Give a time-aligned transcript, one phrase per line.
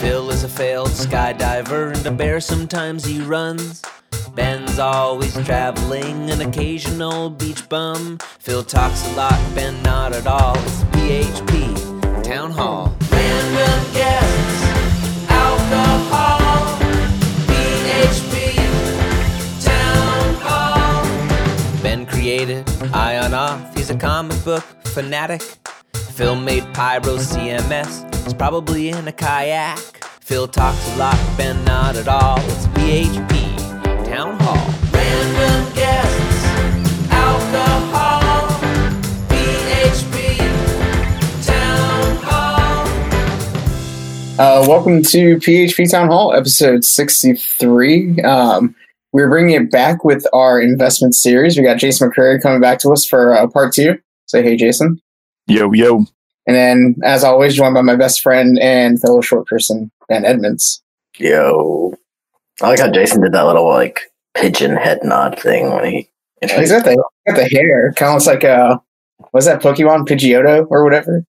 [0.00, 1.06] Phil is a failed uh-huh.
[1.06, 3.82] skydiver and a bear sometimes he runs.
[4.34, 8.18] Ben's always traveling, an occasional beach bum.
[8.38, 10.56] Phil talks a lot, Ben not at all.
[10.56, 12.96] It's PHP Town Hall.
[13.12, 16.78] Random guests, alcohol.
[17.50, 18.56] PHP
[19.62, 21.82] Town Hall.
[21.82, 25.42] Ben created Ion Auth, he's a comic book fanatic.
[26.20, 29.78] Phil made Pyro CMS, he's probably in a kayak.
[30.20, 32.38] Phil talks a lot, Ben not at all.
[32.40, 33.56] It's PHP
[34.04, 34.74] Town Hall.
[34.92, 36.44] Random guests,
[37.10, 38.48] alcohol,
[39.30, 40.36] PHP
[41.46, 42.86] Town Hall.
[44.38, 48.20] Uh, welcome to PHP Town Hall, episode 63.
[48.20, 48.76] Um,
[49.14, 51.56] we're bringing it back with our investment series.
[51.56, 53.98] We got Jason McCreary coming back to us for uh, part two.
[54.26, 55.00] Say hey, Jason.
[55.50, 56.06] Yo, yo.
[56.46, 60.82] And then, as always, joined by my best friend and fellow short person, Ben Edmunds.
[61.18, 61.94] Yo.
[62.62, 64.00] I like how Jason did that little like
[64.34, 66.10] pigeon head nod thing when he
[66.42, 66.96] He's got the,
[67.26, 67.92] got the hair.
[67.96, 68.78] Kind of looks like, uh,
[69.34, 70.08] Was that Pokemon?
[70.08, 71.24] Pidgeotto or whatever?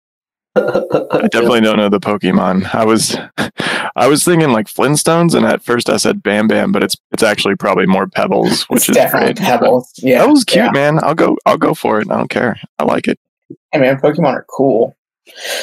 [0.57, 2.75] I definitely don't know the Pokemon.
[2.75, 3.17] I was
[3.97, 7.23] I was thinking like Flintstones and at first I said Bam Bam, but it's it's
[7.23, 9.47] actually probably more Pebbles, which It's is definitely great.
[9.47, 9.93] Pebbles.
[9.99, 10.21] Yeah.
[10.25, 10.71] That was cute, Yeah.
[10.73, 10.99] man.
[11.05, 12.11] I'll go I'll go for it.
[12.11, 12.59] I don't care.
[12.79, 13.19] I like it.
[13.73, 14.97] Hey man, Pokemon are cool.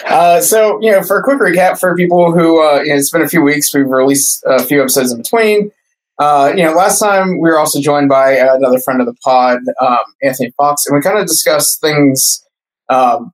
[0.06, 3.12] Uh, so you know, for a quick recap for people who uh, you know, it's
[3.12, 5.72] been a few weeks, we've released a few episodes in between.
[6.20, 9.16] Uh, you know, last time we were also joined by uh, another friend of the
[9.24, 12.46] pod, um, Anthony Fox, and we kind of discussed things
[12.90, 13.32] um,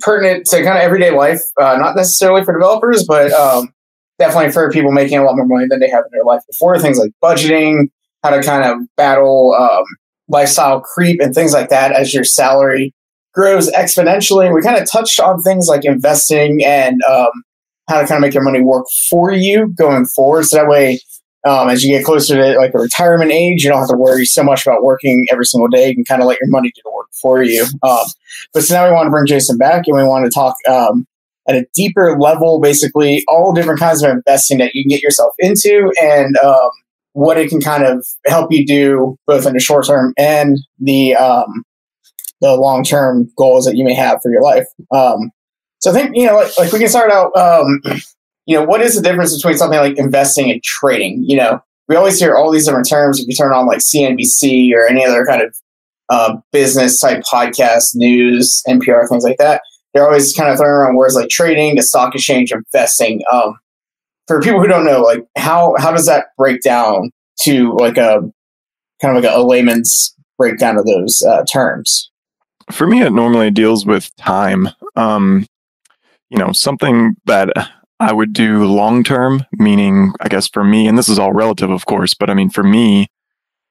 [0.00, 3.72] pertinent to kind of everyday life, uh, not necessarily for developers, but um,
[4.18, 6.78] definitely for people making a lot more money than they have in their life before.
[6.78, 7.90] Things like budgeting,
[8.22, 9.84] how to kind of battle um,
[10.28, 12.94] lifestyle creep, and things like that as your salary
[13.34, 14.52] grows exponentially.
[14.54, 17.30] We kind of touched on things like investing and um,
[17.88, 20.44] how to kind of make your money work for you going forward.
[20.44, 21.00] So that way,
[21.44, 24.24] um, as you get closer to like a retirement age, you don't have to worry
[24.24, 25.88] so much about working every single day.
[25.88, 27.64] You can kind of let your money do the work for you.
[27.82, 28.04] Um,
[28.54, 31.06] but so now we want to bring Jason back and we want to talk um,
[31.48, 35.34] at a deeper level, basically all different kinds of investing that you can get yourself
[35.40, 36.70] into and um,
[37.14, 41.16] what it can kind of help you do both in the short term and the
[41.16, 41.64] um,
[42.42, 44.66] the long term goals that you may have for your life.
[44.90, 45.30] Um,
[45.78, 47.34] so I think you know, like, like we can start out.
[47.34, 47.80] Um,
[48.46, 51.24] you know, what is the difference between something like investing and trading?
[51.26, 53.20] You know, we always hear all these different terms.
[53.20, 55.56] If you turn on like CNBC or any other kind of
[56.08, 59.62] uh, business type podcast, news, NPR, things like that,
[59.94, 63.22] they're always kind of throwing around words like trading, the stock exchange, investing.
[63.32, 63.54] Um,
[64.26, 67.10] for people who don't know, like how how does that break down
[67.42, 68.20] to like a
[69.00, 72.11] kind of like a, a layman's breakdown of those uh, terms?
[72.72, 74.68] For me it normally deals with time.
[74.96, 75.46] Um
[76.30, 77.50] you know, something that
[78.00, 81.70] I would do long term, meaning I guess for me, and this is all relative
[81.70, 83.08] of course, but I mean for me,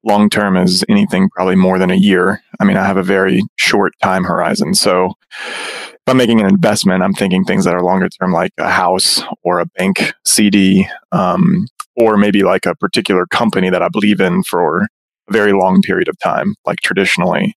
[0.04, 2.42] long term is anything probably more than a year.
[2.60, 4.74] I mean, I have a very short time horizon.
[4.76, 5.14] So
[5.50, 9.22] if I'm making an investment, I'm thinking things that are longer term, like a house
[9.44, 14.44] or a bank CD, um, or maybe like a particular company that I believe in
[14.44, 14.88] for a
[15.32, 17.56] very long period of time, like traditionally,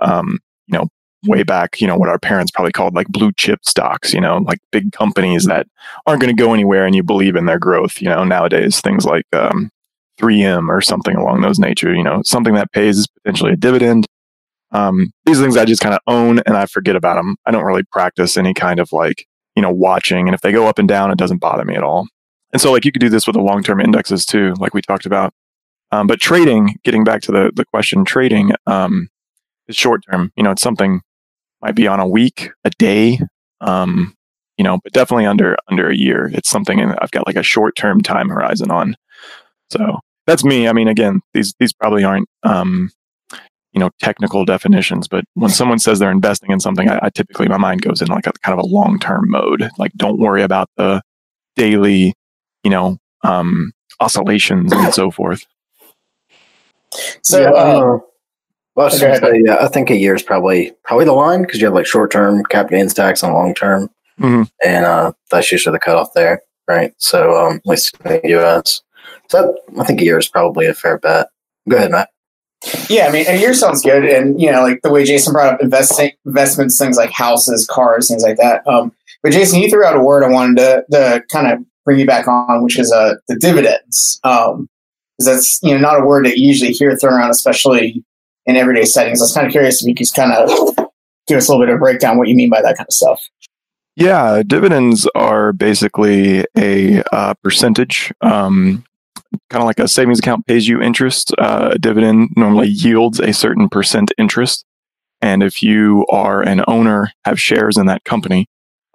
[0.00, 0.38] um,
[0.68, 0.88] you know,
[1.24, 4.38] way back, you know, what our parents probably called like blue chip stocks, you know,
[4.38, 5.66] like big companies that
[6.06, 9.04] aren't going to go anywhere and you believe in their growth, you know, nowadays, things
[9.04, 9.70] like, um,
[10.18, 14.06] 3M or something along those nature, you know, something that pays potentially a dividend.
[14.72, 17.36] Um, these things I just kind of own and I forget about them.
[17.46, 20.26] I don't really practice any kind of like, you know, watching.
[20.26, 22.06] And if they go up and down, it doesn't bother me at all.
[22.52, 24.82] And so like you could do this with the long term indexes too, like we
[24.82, 25.32] talked about.
[25.92, 29.08] Um, but trading, getting back to the, the question, trading um,
[29.68, 30.32] is short term.
[30.36, 31.00] You know, it's something
[31.62, 33.20] might be on a week, a day,
[33.60, 34.14] um,
[34.56, 36.30] you know, but definitely under under a year.
[36.32, 38.96] It's something in, I've got like a short term time horizon on.
[39.70, 40.68] So that's me.
[40.68, 42.90] I mean, again, these these probably aren't um,
[43.72, 47.48] you know technical definitions, but when someone says they're investing in something, I, I typically
[47.48, 49.68] my mind goes in like a kind of a long term mode.
[49.78, 51.02] Like, don't worry about the
[51.56, 52.14] daily,
[52.64, 55.46] you know, um, oscillations and so forth.
[57.22, 58.06] So, yeah, I uh, don't know.
[58.76, 61.60] Well, I, was say, yeah, I think a year is probably probably the line because
[61.60, 63.90] you have like short term cap gains tax and long term,
[64.20, 64.50] Mhm.
[64.64, 66.92] and uh, that's usually the cutoff there, right?
[66.98, 68.82] So um, at least in the U.S.
[69.28, 71.28] So I think a year is probably a fair bet.
[71.68, 72.10] Go ahead, Matt.
[72.90, 75.54] Yeah, I mean, a year sounds good, and you know, like the way Jason brought
[75.54, 78.66] up investing investments, things like houses, cars, things like that.
[78.66, 78.92] Um,
[79.22, 82.06] but Jason, you threw out a word I wanted to, to kind of bring you
[82.06, 84.20] back on, which is uh, the dividends.
[84.22, 84.68] Um,
[85.18, 88.04] because that's you know not a word that you usually hear thrown around, especially
[88.46, 89.20] in everyday settings.
[89.20, 90.76] I was kind of curious if you could kind of
[91.26, 93.20] give us a little bit of breakdown what you mean by that kind of stuff.
[93.96, 98.84] Yeah, dividends are basically a uh, percentage, um,
[99.48, 101.32] kind of like a savings account pays you interest.
[101.38, 104.64] Uh, a dividend normally yields a certain percent interest.
[105.22, 108.48] And if you are an owner, have shares in that company,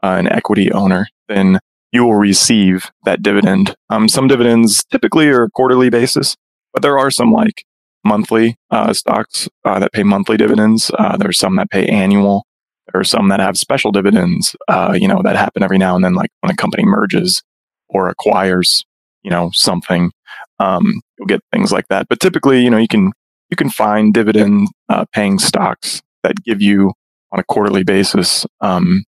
[0.04, 1.60] uh, an equity owner, then
[1.92, 3.76] you will receive that dividend.
[3.90, 6.38] Um, some dividends typically are quarterly basis,
[6.74, 7.66] but there are some like
[8.04, 10.92] monthly uh, stocks uh, that pay monthly dividends.
[10.98, 12.46] Uh, there's some that pay annual.
[12.92, 16.04] There are some that have special dividends, uh, you know, that happen every now and
[16.04, 17.42] then, like when a company merges
[17.90, 18.84] or acquires,
[19.24, 20.12] you know, something.
[20.60, 22.08] Um, you'll get things like that.
[22.10, 23.12] But typically, you know, you can
[23.50, 26.94] you can find dividend uh, paying stocks that give you
[27.32, 29.04] on a quarterly basis, um,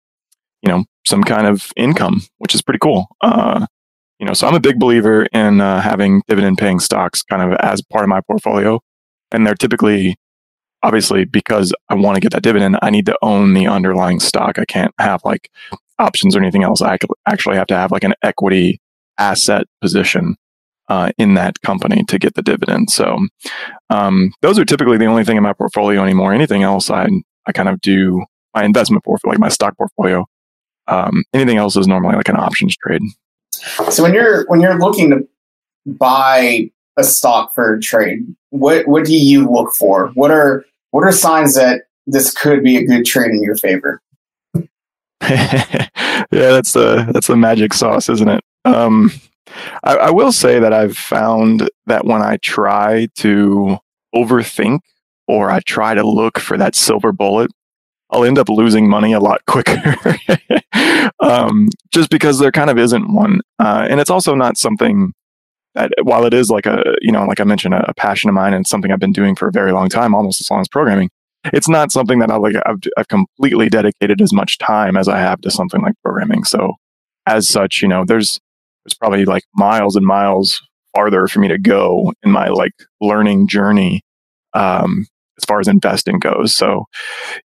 [0.62, 3.06] you know, some kind of income, which is pretty cool.
[3.20, 3.66] Uh,
[4.24, 7.58] you know, so I'm a big believer in uh, having dividend paying stocks kind of
[7.60, 8.80] as part of my portfolio.
[9.30, 10.16] And they're typically,
[10.82, 14.58] obviously, because I want to get that dividend, I need to own the underlying stock.
[14.58, 15.50] I can't have like
[15.98, 16.80] options or anything else.
[16.80, 18.80] I actually have to have like an equity
[19.18, 20.36] asset position
[20.88, 22.88] uh, in that company to get the dividend.
[22.88, 23.18] So
[23.90, 26.32] um, those are typically the only thing in my portfolio anymore.
[26.32, 27.08] Anything else, I
[27.44, 28.24] I kind of do
[28.54, 30.24] my investment portfolio, like my stock portfolio.
[30.88, 33.02] Um, anything else is normally like an options trade.
[33.90, 35.26] So when you're when you're looking to
[35.86, 40.08] buy a stock for a trade, what what do you look for?
[40.14, 44.00] What are what are signs that this could be a good trade in your favor?
[45.22, 45.88] yeah,
[46.30, 48.44] that's the that's the magic sauce, isn't it?
[48.64, 49.10] Um,
[49.82, 53.78] I, I will say that I've found that when I try to
[54.14, 54.80] overthink
[55.26, 57.50] or I try to look for that silver bullet,
[58.10, 59.96] I'll end up losing money a lot quicker.
[61.20, 63.40] um, just because there kind of isn't one.
[63.58, 65.12] Uh, and it's also not something
[65.74, 68.34] that, while it is like a, you know, like I mentioned, a, a, passion of
[68.34, 70.68] mine and something I've been doing for a very long time, almost as long as
[70.68, 71.10] programming,
[71.52, 75.18] it's not something that I like, I've, I've completely dedicated as much time as I
[75.18, 76.44] have to something like programming.
[76.44, 76.74] So
[77.26, 78.40] as such, you know, there's,
[78.84, 80.62] there's probably like miles and miles
[80.94, 84.02] farther for me to go in my like learning journey
[84.54, 85.06] um,
[85.38, 86.54] as far as investing goes.
[86.54, 86.86] So,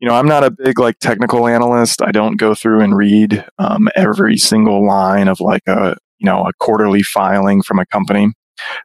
[0.01, 2.03] you know, I'm not a big like technical analyst.
[2.03, 6.45] I don't go through and read um, every single line of like a you know
[6.45, 8.33] a quarterly filing from a company.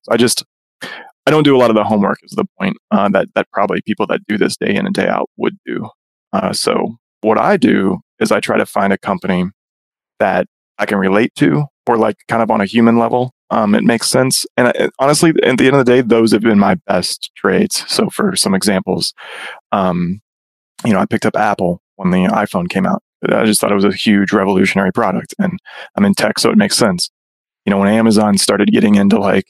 [0.04, 0.44] So I just
[0.84, 2.20] I don't do a lot of the homework.
[2.24, 5.08] Is the point uh, that that probably people that do this day in and day
[5.08, 5.90] out would do.
[6.34, 9.46] Uh, so what I do is I try to find a company
[10.20, 13.84] that I can relate to or like kind of on a human level um, it
[13.84, 14.46] makes sense.
[14.58, 17.84] And uh, honestly, at the end of the day, those have been my best trades.
[17.88, 19.14] So for some examples,
[19.72, 20.22] um,
[20.86, 23.04] you know, I picked up Apple when the iPhone came out.
[23.30, 25.60] I just thought it was a huge revolutionary product and
[25.96, 27.12] I'm in tech, so it makes sense.
[27.66, 29.46] You know, when Amazon started getting into like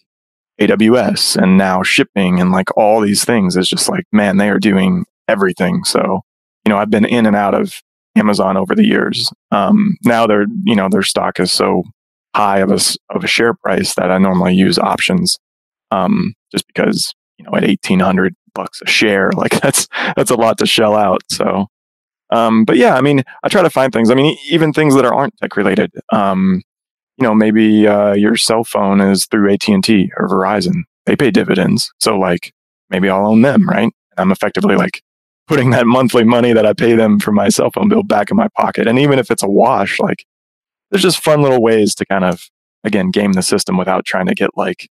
[0.60, 4.60] AWS and now shipping and like all these things, it's just like, man, they are
[4.60, 5.86] doing everything.
[5.86, 6.22] So,
[6.66, 7.82] you know, I've been in and out of
[8.18, 9.32] Amazon over the years.
[9.52, 11.84] Um, now their, you know, their stock is so
[12.36, 12.80] high of a,
[13.10, 15.38] of a share price that I normally use options.
[15.92, 20.58] Um, just because, you know, at 1800 bucks a share, like that's, that's a lot
[20.60, 21.22] to shell out.
[21.30, 21.68] So,
[22.32, 24.10] um, but yeah, I mean, I try to find things.
[24.10, 25.92] I mean, even things that aren't tech related.
[26.12, 26.62] Um,
[27.18, 30.84] you know, maybe uh, your cell phone is through AT and T or Verizon.
[31.06, 32.54] They pay dividends, so like
[32.90, 33.92] maybe I'll own them, right?
[34.18, 35.02] I'm effectively like
[35.48, 38.38] putting that monthly money that I pay them for my cell phone bill back in
[38.38, 38.88] my pocket.
[38.88, 40.26] And even if it's a wash, like
[40.92, 42.44] there's just fun little ways to kind of
[42.84, 44.90] again game the system without trying to get like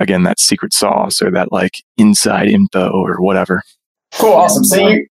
[0.00, 3.62] again that secret sauce or that like inside info or whatever.
[4.14, 4.64] Cool, awesome.
[4.64, 5.06] So you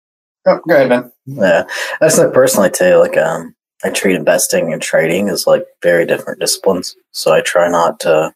[0.45, 1.11] oh, go ahead, man.
[1.25, 1.63] Yeah,
[1.99, 2.97] that's like personally too.
[2.97, 6.95] Like, um, I treat investing and trading as like very different disciplines.
[7.11, 8.33] So I try not to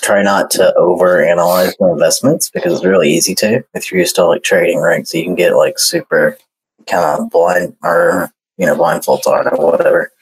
[0.00, 4.16] try not to over analyze my investments because it's really easy to if you're used
[4.16, 5.06] to like trading, right?
[5.06, 6.38] So you can get like super
[6.86, 10.12] kind of blind or you know blindfolds on or whatever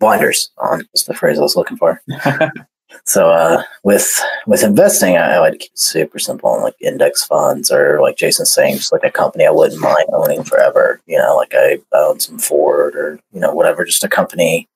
[0.00, 2.02] blinders on is the phrase I was looking for.
[3.04, 7.24] so uh, with with investing, I, I like to keep it super simple, like index
[7.24, 11.00] funds or like Jason's saying, just like a company I wouldn't mind owning forever.
[11.06, 14.66] You know, like I own some Ford or you know whatever, just a company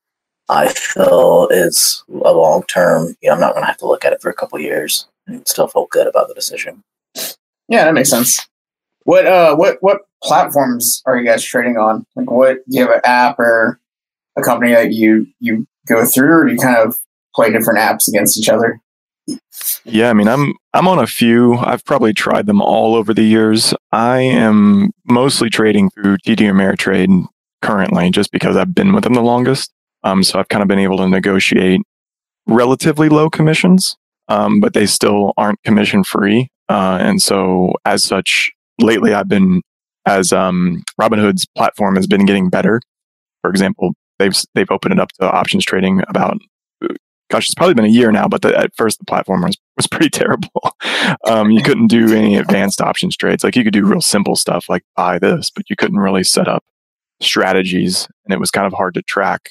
[0.49, 3.17] I feel is a long term.
[3.21, 5.07] You know, I'm not going to have to look at it for a couple years
[5.27, 6.83] and still feel good about the decision.
[7.69, 8.47] Yeah, that makes sense.
[9.05, 12.07] What uh, what what platforms are you guys trading on?
[12.17, 13.79] Like, what do you have an app or
[14.37, 16.97] a company that you you go through, or you kind of
[17.35, 18.81] play different apps against each other?
[19.85, 21.57] Yeah, I mean, I'm I'm on a few.
[21.57, 23.75] I've probably tried them all over the years.
[23.93, 27.27] I am mostly trading through TD Ameritrade
[27.63, 29.73] currently, just because I've been with them the longest.
[30.03, 31.81] Um, so I've kind of been able to negotiate
[32.47, 33.97] relatively low commissions,
[34.29, 36.51] um, but they still aren't commission free.
[36.69, 39.63] Uh, and so, as such, lately I've been
[40.07, 42.81] as um, Robinhood's platform has been getting better.
[43.41, 46.39] For example, they've they've opened it up to options trading about
[47.31, 49.87] gosh, it's probably been a year now, but the, at first the platform was, was
[49.91, 50.77] pretty terrible.
[51.27, 53.43] Um, you couldn't do any advanced options trades.
[53.43, 56.49] Like you could do real simple stuff like buy this, but you couldn't really set
[56.49, 56.63] up
[57.21, 59.51] strategies and it was kind of hard to track.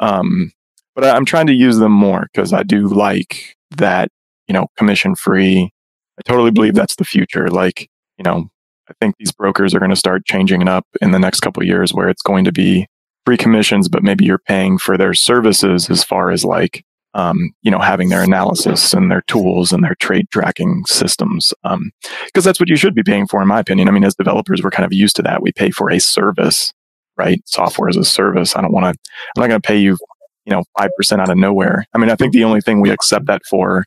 [0.00, 0.52] Um,
[0.94, 4.10] but I, I'm trying to use them more because I do like that,
[4.46, 5.72] you know, commission free.
[6.18, 7.48] I totally believe that's the future.
[7.48, 8.48] Like, you know,
[8.88, 11.64] I think these brokers are going to start changing it up in the next couple
[11.64, 12.86] years where it's going to be
[13.28, 16.82] free commissions, but maybe you're paying for their services as far as like
[17.12, 21.52] um, you know, having their analysis and their tools and their trade tracking systems.
[21.62, 21.92] Because um,
[22.32, 23.86] that's what you should be paying for, in my opinion.
[23.86, 25.42] I mean, as developers, we're kind of used to that.
[25.42, 26.72] We pay for a service,
[27.18, 27.42] right?
[27.44, 28.56] Software as a service.
[28.56, 29.98] I don't want to, I'm not going to pay you,
[30.46, 31.84] you know, 5% out of nowhere.
[31.92, 33.84] I mean, I think the only thing we accept that for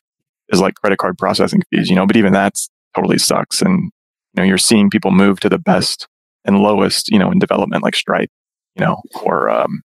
[0.50, 3.60] is like credit card processing fees, you know, but even that's totally sucks.
[3.60, 3.90] And,
[4.34, 6.06] you know, you're seeing people move to the best
[6.44, 8.30] and lowest, you know, in development like Stripe,
[8.76, 9.82] you know, or, um,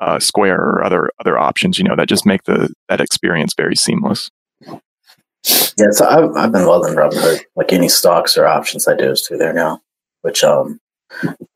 [0.00, 3.76] uh, Square or other other options, you know, that just make the that experience very
[3.76, 4.30] seamless.
[5.78, 7.42] Yeah, so I've, I've been in Robinhood.
[7.54, 9.80] Like any stocks or options I do is through there now,
[10.22, 10.80] which um,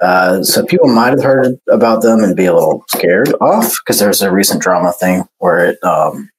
[0.00, 3.98] uh, so people might have heard about them and be a little scared off because
[3.98, 6.30] there's a recent drama thing where it um,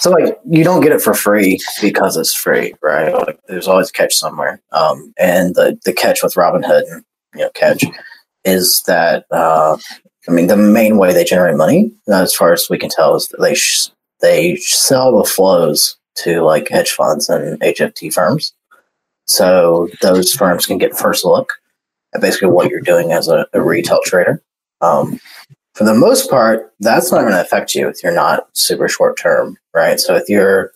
[0.00, 3.12] so like you don't get it for free because it's free, right?
[3.12, 4.60] Like there's always catch somewhere.
[4.72, 7.04] Um, and the the catch with Robinhood and
[7.34, 7.84] you know catch
[8.44, 9.76] is that uh,
[10.28, 13.28] I mean, the main way they generate money, as far as we can tell, is
[13.28, 13.88] that they sh-
[14.20, 18.52] they sell the flows to like hedge funds and HFT firms.
[19.26, 21.52] So those firms can get first look
[22.14, 24.42] at basically what you're doing as a, a retail trader.
[24.80, 25.18] Um,
[25.74, 29.18] for the most part, that's not going to affect you if you're not super short
[29.18, 29.98] term, right?
[29.98, 30.72] So if your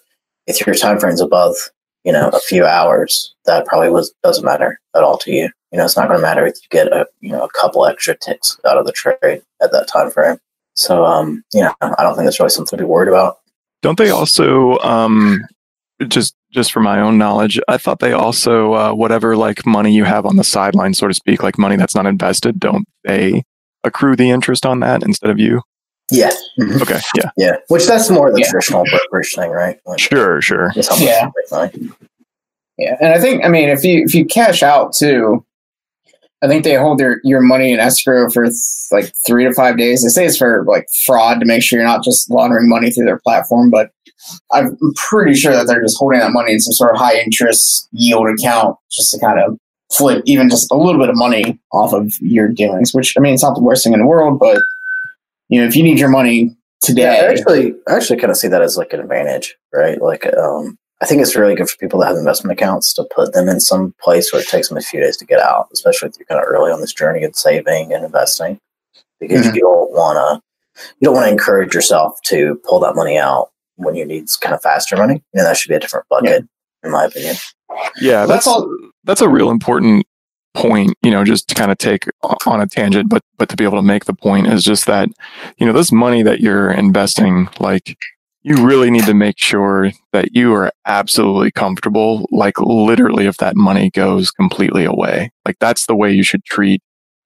[0.47, 1.55] if your time frame is above,
[2.03, 5.81] you know, a few hours, that probably was doesn't matter at all to you you
[5.81, 8.17] know, it's not going to matter if you get a you know a couple extra
[8.17, 10.39] ticks out of the trade at that time frame.
[10.75, 13.41] So, um, yeah, I don't think that's really something to be worried about.
[13.83, 15.39] Don't they also, um,
[16.09, 20.05] just just for my own knowledge, I thought they also uh, whatever like money you
[20.05, 23.43] have on the sideline, so to speak, like money that's not invested, don't they
[23.85, 25.61] accrue the interest on that instead of you?
[26.11, 26.31] Yeah.
[26.59, 26.81] Mm-hmm.
[26.81, 27.01] Okay.
[27.17, 27.31] Yeah.
[27.37, 27.57] Yeah.
[27.69, 28.51] Which that's more the yeah.
[28.51, 29.79] traditional brokerage thing, right?
[29.85, 30.41] Like, sure.
[30.41, 30.73] Sure.
[30.97, 31.29] Yeah.
[32.79, 35.45] Yeah, and I think I mean if you if you cash out too,
[36.43, 38.55] I think they hold their your money in escrow for th-
[38.91, 40.03] like three to five days.
[40.03, 43.07] They say it's for like fraud to make sure you're not just laundering money through
[43.07, 43.91] their platform, but
[44.53, 47.89] I'm pretty sure that they're just holding that money in some sort of high interest
[47.93, 49.59] yield account just to kind of
[49.93, 52.93] flip even just a little bit of money off of your dealings.
[52.93, 54.63] Which I mean, it's not the worst thing in the world, but
[55.49, 58.37] you know, if you need your money today, yeah, I actually, I actually kind of
[58.37, 60.01] see that as like an advantage, right?
[60.01, 63.35] Like, um, I think it's really good for people that have investment accounts to put
[63.35, 66.09] them in some place where it takes them a few days to get out, especially
[66.09, 68.59] if you're kind of early on this journey of saving and investing,
[69.21, 69.57] because mm-hmm.
[69.57, 70.43] you don't want to
[71.01, 74.55] you don't want to encourage yourself to pull that money out when you need kind
[74.55, 75.15] of faster money.
[75.35, 76.45] You know, that should be a different bucket,
[76.83, 76.87] yeah.
[76.87, 77.37] in my opinion.
[78.01, 78.71] Yeah, that's all.
[79.05, 80.07] That's a real important
[80.55, 80.95] point.
[81.03, 82.05] You know, just to kind of take
[82.47, 85.09] on a tangent, but but to be able to make the point is just that
[85.59, 87.97] you know this money that you're investing, like
[88.47, 92.29] you really need to make sure that you are absolutely comfortable.
[92.31, 96.81] Like literally, if that money goes completely away, like that's the way you should treat,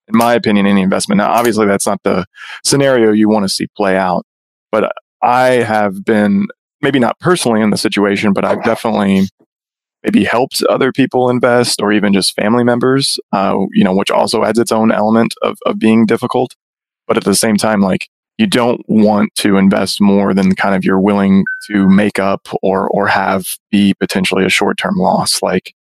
[0.09, 1.19] in my opinion, any investment.
[1.19, 2.25] Now, obviously, that's not the
[2.65, 4.25] scenario you want to see play out,
[4.73, 6.47] but I have been
[6.81, 9.29] maybe not personally in the situation, but I've definitely
[10.03, 14.43] maybe helped other people invest or even just family members, uh, you know, which also
[14.43, 16.57] adds its own element of, of being difficult.
[17.07, 18.09] But at the same time, like
[18.41, 22.89] you don't want to invest more than kind of you're willing to make up or
[22.89, 25.43] or have be potentially a short term loss.
[25.43, 25.75] Like,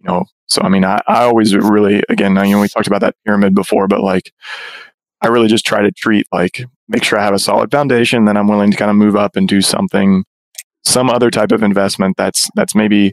[0.00, 3.02] you know, so I mean, I, I always really again, you know, we talked about
[3.02, 4.32] that pyramid before, but like
[5.20, 8.38] I really just try to treat like make sure I have a solid foundation, then
[8.38, 10.24] I'm willing to kind of move up and do something,
[10.86, 13.12] some other type of investment that's that's maybe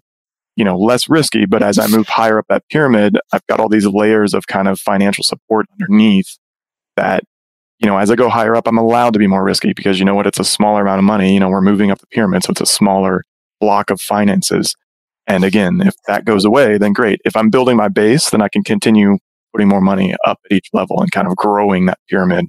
[0.56, 3.68] you know less risky but as i move higher up that pyramid i've got all
[3.68, 6.38] these layers of kind of financial support underneath
[6.96, 7.24] that
[7.84, 10.06] you know, as I go higher up, I'm allowed to be more risky because you
[10.06, 10.26] know what?
[10.26, 11.34] It's a smaller amount of money.
[11.34, 12.44] You know, we're moving up the pyramid.
[12.44, 13.26] So it's a smaller
[13.60, 14.74] block of finances.
[15.28, 17.20] And again, if that goes away, then great.
[17.26, 19.18] If I'm building my base, then I can continue
[19.54, 22.46] putting more money up at each level and kind of growing that pyramid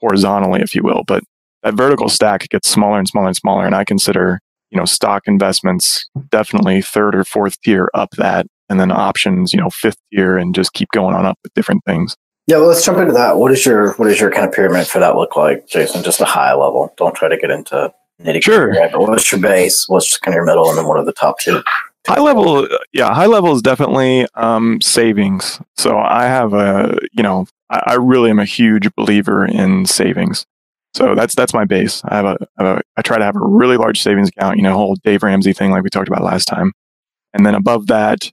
[0.00, 1.02] horizontally, if you will.
[1.06, 1.22] But
[1.62, 3.66] that vertical stack gets smaller and smaller and smaller.
[3.66, 4.40] And I consider,
[4.70, 8.46] you know, stock investments definitely third or fourth tier up that.
[8.68, 11.84] And then options, you know, fifth tier and just keep going on up with different
[11.84, 12.16] things.
[12.46, 13.38] Yeah, well, let's jump into that.
[13.38, 16.02] What is your what is your kind of pyramid for that look like, Jason?
[16.02, 16.92] Just a high level.
[16.96, 18.42] Don't try to get into nitty-gritty.
[18.42, 18.88] Sure.
[18.90, 19.88] But what's your base?
[19.88, 21.62] What's kind of your middle, and then what are the top two?
[22.06, 27.46] high level yeah high level is definitely um, savings so i have a you know
[27.70, 30.44] I, I, really am a huge believer in savings
[30.92, 33.76] so that's that's my base i have a, a i try to have a really
[33.76, 36.72] large savings account you know whole dave ramsey thing like we talked about last time
[37.32, 38.30] and then above that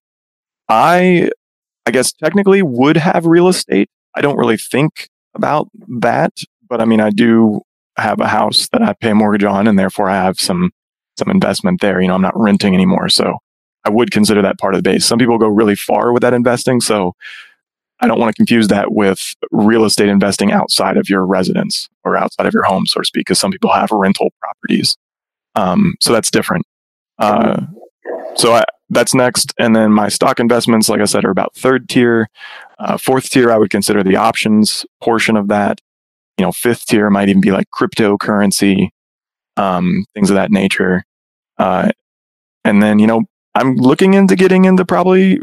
[0.67, 1.29] i
[1.85, 5.67] i guess technically would have real estate i don't really think about
[5.99, 7.61] that but i mean i do
[7.97, 10.71] have a house that i pay a mortgage on and therefore i have some
[11.17, 13.37] some investment there you know i'm not renting anymore so
[13.83, 15.05] I would consider that part of the base.
[15.05, 16.81] Some people go really far with that investing.
[16.81, 17.13] So
[17.99, 22.15] I don't want to confuse that with real estate investing outside of your residence or
[22.17, 24.97] outside of your home, so to speak, because some people have rental properties.
[25.55, 26.65] Um, so that's different.
[27.19, 27.61] Uh,
[28.35, 29.53] so I, that's next.
[29.57, 32.29] And then my stock investments, like I said, are about third tier.
[32.77, 35.79] Uh, fourth tier, I would consider the options portion of that.
[36.37, 38.89] You know, fifth tier might even be like cryptocurrency,
[39.57, 41.03] um, things of that nature.
[41.57, 41.89] Uh,
[42.65, 43.23] and then, you know,
[43.55, 45.39] I'm looking into getting into probably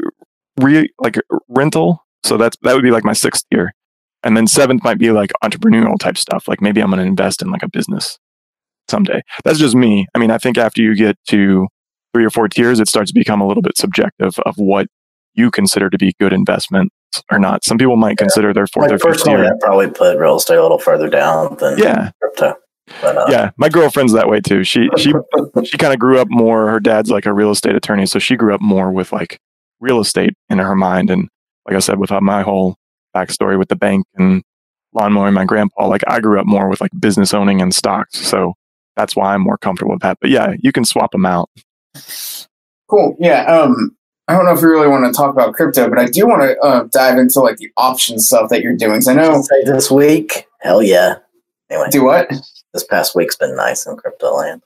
[0.61, 1.17] re like
[1.49, 2.05] rental.
[2.25, 3.73] So that's that would be like my sixth year.
[4.25, 6.49] And then seventh might be like entrepreneurial type stuff.
[6.49, 8.19] Like maybe I'm going to invest in like a business
[8.89, 9.23] someday.
[9.45, 10.07] That's just me.
[10.15, 11.69] I mean, I think after you get to
[12.13, 14.89] three or four tiers, it starts to become a little bit subjective of what
[15.35, 16.93] you consider to be good investment
[17.31, 17.65] or not.
[17.65, 19.45] Some people might consider their fourth like or fifth tier.
[19.45, 22.11] I'd probably put real estate a little further down than yeah.
[22.21, 22.55] crypto.
[23.03, 24.65] But, uh, yeah, my girlfriend's that way too.
[24.65, 25.13] She she
[25.65, 26.71] she kind of grew up more.
[26.71, 29.39] Her dad's like a real estate attorney, so she grew up more with like
[29.81, 31.11] real estate in her mind.
[31.11, 31.29] And
[31.67, 32.77] like I said, with my whole
[33.15, 34.43] backstory with the bank and
[34.95, 38.19] lawnmower and my grandpa, like I grew up more with like business owning and stocks.
[38.19, 38.55] So
[38.97, 40.19] that's why I'm more comfortable with that.
[40.21, 41.51] But yeah, you can swap them out.
[42.89, 43.17] Cool.
[43.19, 43.45] Yeah.
[43.45, 43.97] Um,
[44.29, 46.43] I don't know if you really want to talk about crypto, but I do want
[46.43, 49.01] to uh, dive into like the option stuff that you're doing.
[49.01, 51.17] So I know this week, hell yeah.
[51.71, 52.31] Anyway, do what?
[52.73, 54.63] this past week's been nice in crypto land.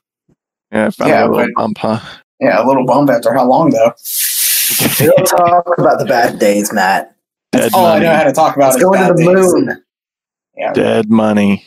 [0.71, 1.99] Yeah, yeah, a little but, bump, huh?
[2.39, 3.93] Yeah, a little bump after how long though?
[4.99, 7.15] we don't talk about the bad days, Matt.
[7.51, 8.05] Dead oh, money.
[8.05, 9.53] I know how to talk about Let's go into the days.
[9.53, 9.83] moon.
[10.55, 10.73] Yeah.
[10.73, 11.65] Dead money.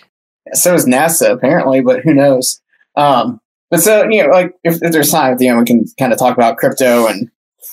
[0.53, 2.61] So is NASA apparently, but who knows?
[2.97, 5.85] Um, but so you know, like if, if there's time at the end, we can
[5.99, 7.31] kind of talk about crypto and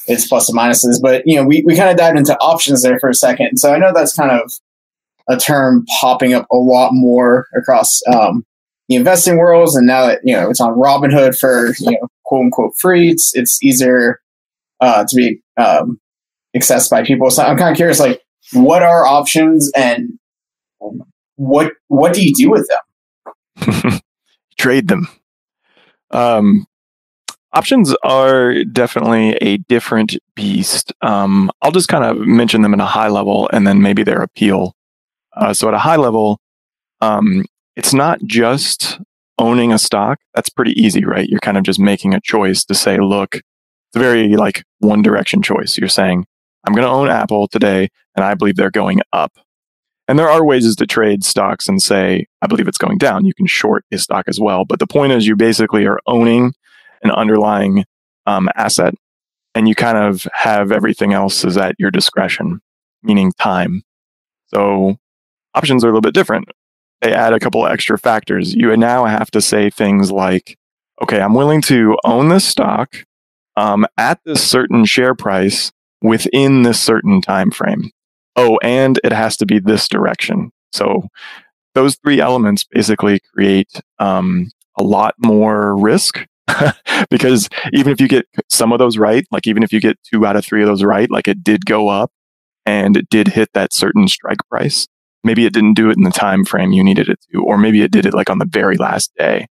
[0.08, 1.00] its plus and minuses.
[1.02, 3.58] But you know, we we kind of dived into options there for a second.
[3.58, 4.52] So I know that's kind of
[5.30, 8.46] a term popping up a lot more across um,
[8.90, 12.46] the investing worlds, and now that you know it's on Robinhood for you know quote
[12.46, 14.20] unquote free, it's it's easier
[14.80, 16.00] uh, to be um,
[16.56, 17.30] accessed by people.
[17.30, 20.20] So I'm kind of curious, like, what are options, and
[21.36, 24.00] what what do you do with them?
[24.58, 25.08] Trade them.
[26.14, 26.66] Um,
[27.52, 30.94] options are definitely a different beast.
[31.02, 34.22] Um, I'll just kind of mention them in a high level, and then maybe their
[34.22, 34.76] appeal.
[35.36, 36.40] Uh, so at a high level,
[37.02, 37.44] um,
[37.76, 39.00] it's not just
[39.38, 40.20] owning a stock.
[40.36, 41.28] That's pretty easy, right?
[41.28, 45.02] You're kind of just making a choice to say, look, it's a very like one
[45.02, 45.78] direction choice.
[45.78, 46.26] You're saying,
[46.66, 49.34] I'm going to own Apple today and I believe they're going up.
[50.08, 53.26] And there are ways to trade stocks and say, I believe it's going down.
[53.26, 54.66] You can short a stock as well.
[54.66, 56.54] But the point is, you basically are owning
[57.04, 57.86] an underlying
[58.26, 58.96] um, asset
[59.56, 62.62] and you kind of have everything else is at your discretion,
[63.02, 63.84] meaning time.
[64.48, 64.98] So
[65.54, 66.50] options are a little bit different
[67.04, 68.56] they add a couple extra factors.
[68.56, 70.58] You now have to say things like,
[71.02, 72.96] okay, I'm willing to own this stock
[73.58, 77.92] um, at this certain share price within this certain time frame.
[78.36, 80.52] Oh, and it has to be this direction.
[80.72, 81.08] So
[81.76, 86.26] those three elements basically create um, a lot more risk
[87.10, 90.26] because even if you get some of those right, like even if you get two
[90.26, 92.12] out of three of those right, like it did go up
[92.66, 94.88] and it did hit that certain strike price,
[95.24, 97.82] maybe it didn't do it in the time frame you needed it to, or maybe
[97.82, 99.48] it did it like on the very last day.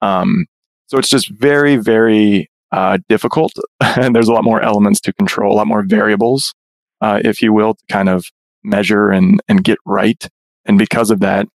[0.00, 0.46] Um,
[0.86, 5.54] so it's just very, very uh, difficult, and there's a lot more elements to control,
[5.54, 6.54] a lot more variables,
[7.02, 8.24] uh, if you will, to kind of
[8.64, 10.28] measure and and get right.
[10.64, 11.48] And because of that,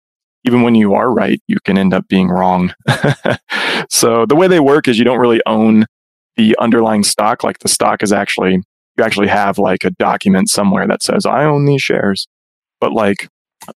[0.44, 2.74] even when you are right, you can end up being wrong.
[3.90, 5.86] so the way they work is you don't really own
[6.36, 7.44] the underlying stock.
[7.44, 8.62] Like the stock is actually
[8.98, 12.28] you actually have like a document somewhere that says I own these shares,
[12.80, 13.30] but like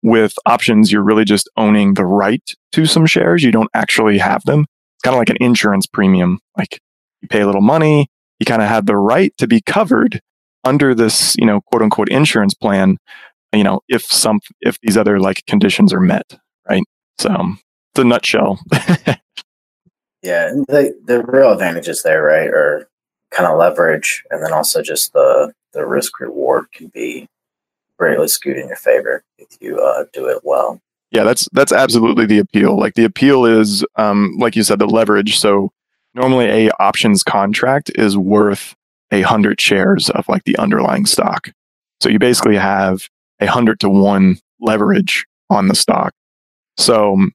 [0.03, 3.43] with options, you're really just owning the right to some shares.
[3.43, 4.61] You don't actually have them.
[4.97, 6.39] It's kind of like an insurance premium.
[6.57, 6.81] Like
[7.21, 10.21] you pay a little money, you kind of have the right to be covered
[10.69, 12.99] under this, you know, quote unquote insurance plan,
[13.53, 16.83] you know, if some, if these other like conditions are met, right?
[17.19, 17.55] So
[17.93, 18.61] it's a nutshell.
[20.23, 20.53] yeah.
[20.69, 22.89] The, the real advantages there, right, are
[23.31, 27.29] kind of leverage and then also just the, the risk reward can be
[27.99, 30.81] greatly skewed in your favor if you uh, do it well.
[31.11, 32.79] Yeah, that's that's absolutely the appeal.
[32.79, 35.39] Like the appeal is, um, like you said, the leverage.
[35.39, 35.73] So
[36.15, 38.77] normally a options contract is worth
[39.11, 41.51] a hundred shares of like the underlying stock.
[42.01, 43.09] So you basically have
[43.41, 46.13] a hundred to one leverage on the stock.
[46.77, 47.33] So um,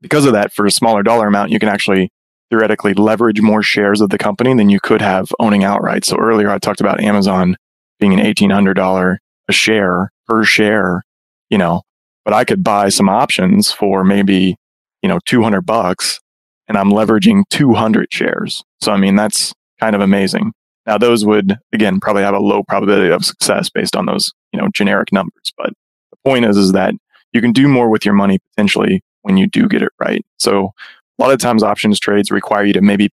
[0.00, 2.10] because of that, for a smaller dollar amount, you can actually
[2.50, 6.04] theoretically leverage more shares of the company than you could have owning outright.
[6.04, 7.56] So earlier I talked about Amazon
[7.98, 11.02] being an $1,800 a share per share,
[11.50, 11.82] you know,
[12.24, 14.56] but I could buy some options for maybe,
[15.02, 16.20] you know, 200 bucks
[16.68, 18.62] and I'm leveraging 200 shares.
[18.80, 20.52] So, I mean, that's kind of amazing.
[20.86, 24.60] Now, those would, again, probably have a low probability of success based on those, you
[24.60, 25.52] know, generic numbers.
[25.56, 25.70] But
[26.10, 26.94] the point is, is that
[27.32, 30.24] you can do more with your money potentially when you do get it right.
[30.38, 30.72] So
[31.18, 33.10] a lot of times options trades require you to maybe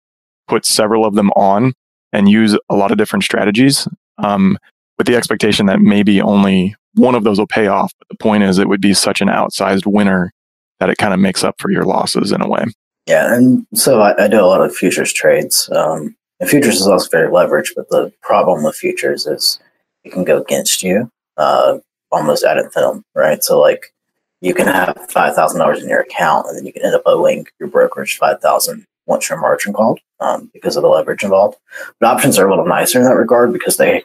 [0.48, 1.74] put several of them on
[2.12, 4.58] and use a lot of different strategies um,
[4.98, 7.94] with the expectation that maybe only one of those will pay off.
[8.00, 10.32] But the point is, it would be such an outsized winner
[10.80, 12.66] that it kind of makes up for your losses in a way.
[13.08, 15.70] Yeah, and so I, I do a lot of futures trades.
[15.72, 19.60] Um, and futures is also very leveraged, but the problem with futures is
[20.04, 21.78] it can go against you uh,
[22.12, 23.44] almost ad infinitum, right?
[23.44, 23.94] So like
[24.42, 27.04] you can have five thousand dollars in your account, and then you can end up
[27.06, 31.58] owing your brokerage five thousand once your margin called um, because of the leverage involved.
[32.00, 34.04] But options are a little nicer in that regard because they,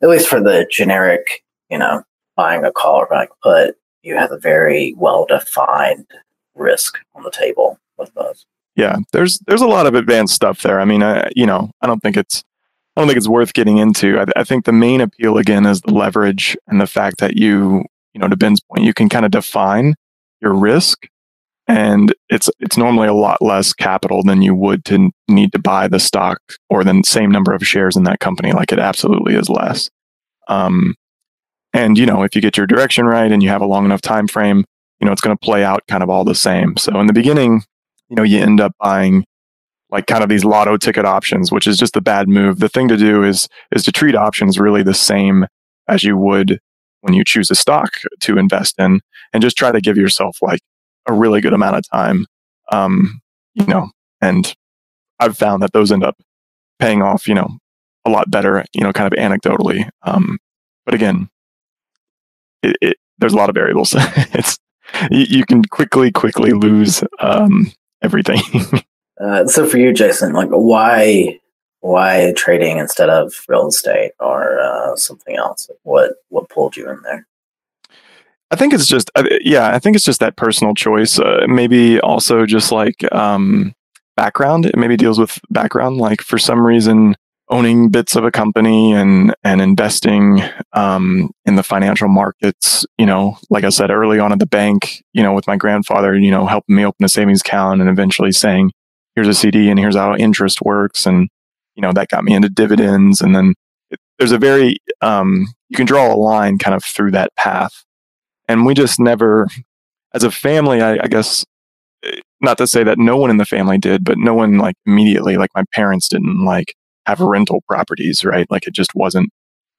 [0.00, 2.04] at least for the generic, you know,
[2.36, 6.06] buying a call or buying a put, you have a very well defined
[6.54, 8.46] risk on the table with those.
[8.76, 10.80] Yeah, there's there's a lot of advanced stuff there.
[10.80, 12.42] I mean, I, you know, I don't think it's
[12.96, 14.18] I don't think it's worth getting into.
[14.18, 17.84] I, I think the main appeal again is the leverage and the fact that you
[18.14, 19.94] you know, to Ben's point, you can kind of define
[20.40, 21.06] your risk
[21.66, 25.88] and it's it's normally a lot less capital than you would to need to buy
[25.88, 29.48] the stock or the same number of shares in that company like it absolutely is
[29.48, 29.90] less
[30.48, 30.94] um,
[31.72, 34.02] and you know if you get your direction right and you have a long enough
[34.02, 34.64] time frame
[35.00, 37.12] you know it's going to play out kind of all the same so in the
[37.12, 37.62] beginning
[38.08, 39.24] you know you end up buying
[39.90, 42.88] like kind of these lotto ticket options which is just a bad move the thing
[42.88, 45.46] to do is is to treat options really the same
[45.88, 46.58] as you would
[47.04, 49.00] when you choose a stock to invest in
[49.34, 50.60] and just try to give yourself like
[51.06, 52.24] a really good amount of time.
[52.72, 53.20] Um,
[53.54, 53.90] you know,
[54.22, 54.54] and
[55.20, 56.16] I've found that those end up
[56.78, 57.58] paying off, you know,
[58.06, 59.88] a lot better, you know, kind of anecdotally.
[60.02, 60.38] Um,
[60.86, 61.28] but again,
[62.62, 63.94] it, it, there's a lot of variables.
[63.96, 64.58] it's,
[65.10, 67.70] you, you, can quickly, quickly lose, um,
[68.04, 68.40] everything.
[69.20, 71.40] uh, so for you, Jason, like why
[71.80, 75.68] why trading instead of real estate or uh, something else?
[75.82, 77.26] What what pulled you in there?
[78.50, 81.18] I think it's just uh, yeah, I think it's just that personal choice.
[81.18, 83.74] Uh, maybe also just like um,
[84.16, 84.66] background.
[84.66, 85.98] It maybe deals with background.
[85.98, 87.16] Like for some reason,
[87.54, 92.84] owning bits of a company and and investing um, in the financial markets.
[92.98, 95.02] You know, like I said early on at the bank.
[95.12, 96.16] You know, with my grandfather.
[96.16, 98.72] You know, helping me open a savings account and eventually saying,
[99.14, 101.28] "Here's a CD and here's how interest works." And
[101.74, 103.20] you know, that got me into dividends.
[103.20, 103.54] And then
[103.90, 107.84] it, there's a very, um, you can draw a line kind of through that path.
[108.48, 109.48] And we just never,
[110.12, 111.44] as a family, I, I guess,
[112.04, 114.76] eh, not to say that no one in the family did, but no one like
[114.86, 116.74] immediately, like my parents didn't like
[117.06, 118.50] have rental properties, right?
[118.50, 119.30] Like it just wasn't,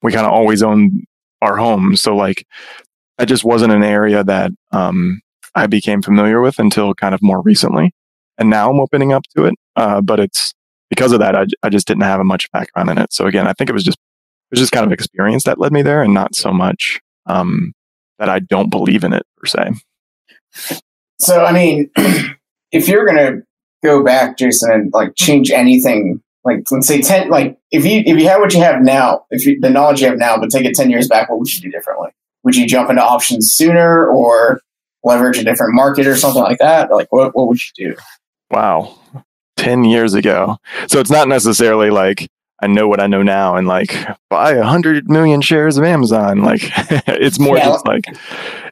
[0.01, 1.03] we kind of always owned
[1.41, 1.95] our home.
[1.95, 2.45] So like,
[3.17, 5.21] that just wasn't an area that, um,
[5.55, 7.93] I became familiar with until kind of more recently.
[8.37, 9.55] And now I'm opening up to it.
[9.77, 10.53] Uh, but it's,
[10.89, 13.11] because of that, I, I just didn't have a much background in it.
[13.11, 15.73] So again, I think it was just it was just kind of experience that led
[15.73, 17.73] me there, and not so much um,
[18.19, 19.71] that I don't believe in it per se.
[21.19, 21.89] So I mean,
[22.71, 23.41] if you're gonna
[23.83, 28.19] go back, Jason, and like change anything, like let's say ten, like if you if
[28.19, 30.65] you had what you have now, if you, the knowledge you have now, but take
[30.65, 32.11] it ten years back, what would you do differently?
[32.43, 34.61] Would you jump into options sooner, or
[35.03, 36.91] leverage a different market, or something like that?
[36.91, 37.95] Like what what would you do?
[38.51, 38.99] Wow,
[39.57, 40.57] 10 years ago.
[40.87, 42.29] So it's not necessarily like
[42.61, 43.95] I know what I know now and like
[44.29, 46.43] buy a hundred million shares of Amazon.
[46.43, 46.61] Like
[47.07, 47.65] it's more yeah.
[47.65, 48.05] just like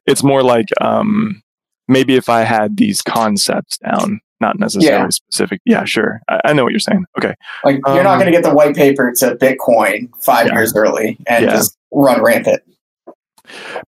[0.05, 1.41] it's more like um
[1.87, 5.09] maybe if I had these concepts down, not necessarily yeah.
[5.09, 5.61] specific.
[5.65, 6.21] Yeah, sure.
[6.27, 7.05] I, I, know what you're saying.
[7.17, 7.33] Okay.
[7.63, 10.53] Like you're um, not gonna get the white paper to Bitcoin five yeah.
[10.53, 12.61] years early and just run rampant.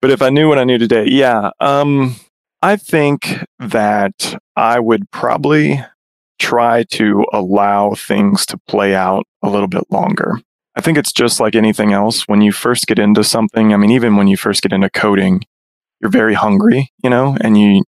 [0.02, 1.52] But if I knew what I knew today, yeah.
[1.60, 2.16] Um
[2.62, 5.84] I think that I would probably
[6.40, 10.40] try to allow things to play out a little bit longer.
[10.76, 12.28] I think it's just like anything else.
[12.28, 15.44] When you first get into something, I mean, even when you first get into coding,
[16.02, 17.84] you're very hungry, you know, and you,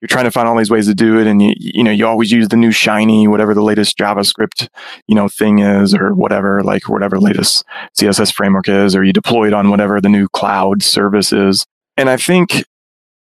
[0.00, 1.26] you're trying to find all these ways to do it.
[1.26, 4.68] And you, you know, you always use the new shiny, whatever the latest JavaScript,
[5.06, 7.64] you know, thing is, or whatever, like whatever latest
[7.98, 11.66] CSS framework is, or you deploy it on whatever the new cloud service is.
[11.96, 12.64] And I think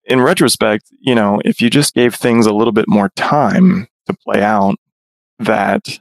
[0.05, 4.15] in retrospect, you know, if you just gave things a little bit more time, to
[4.25, 4.75] play out
[5.39, 5.99] that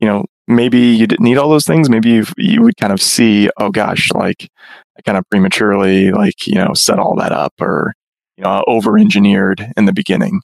[0.00, 1.88] you know, maybe you didn't need all those things.
[1.88, 4.50] Maybe you you would kind of see, oh gosh, like
[4.98, 7.94] I kind of prematurely like you know set all that up or
[8.36, 10.40] you know over engineered in the beginning.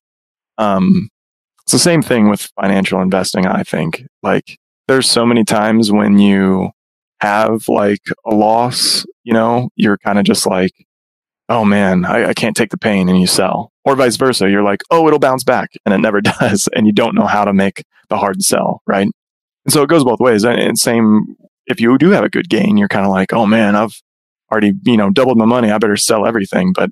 [0.58, 1.08] Um,
[1.62, 3.46] it's the same thing with financial investing.
[3.46, 6.70] I think like there's so many times when you
[7.20, 10.72] have like a loss, you know, you're kind of just like,
[11.48, 13.72] oh man, I, I, can't take the pain and you sell.
[13.84, 14.50] Or vice versa.
[14.50, 16.68] You're like, oh, it'll bounce back and it never does.
[16.74, 19.08] And you don't know how to make the hard sell, right?
[19.64, 20.44] And so it goes both ways.
[20.44, 23.76] And same, if you do have a good gain, you're kind of like, oh man,
[23.76, 24.00] I've
[24.50, 25.70] already, you know, doubled my money.
[25.70, 26.72] I better sell everything.
[26.74, 26.90] But,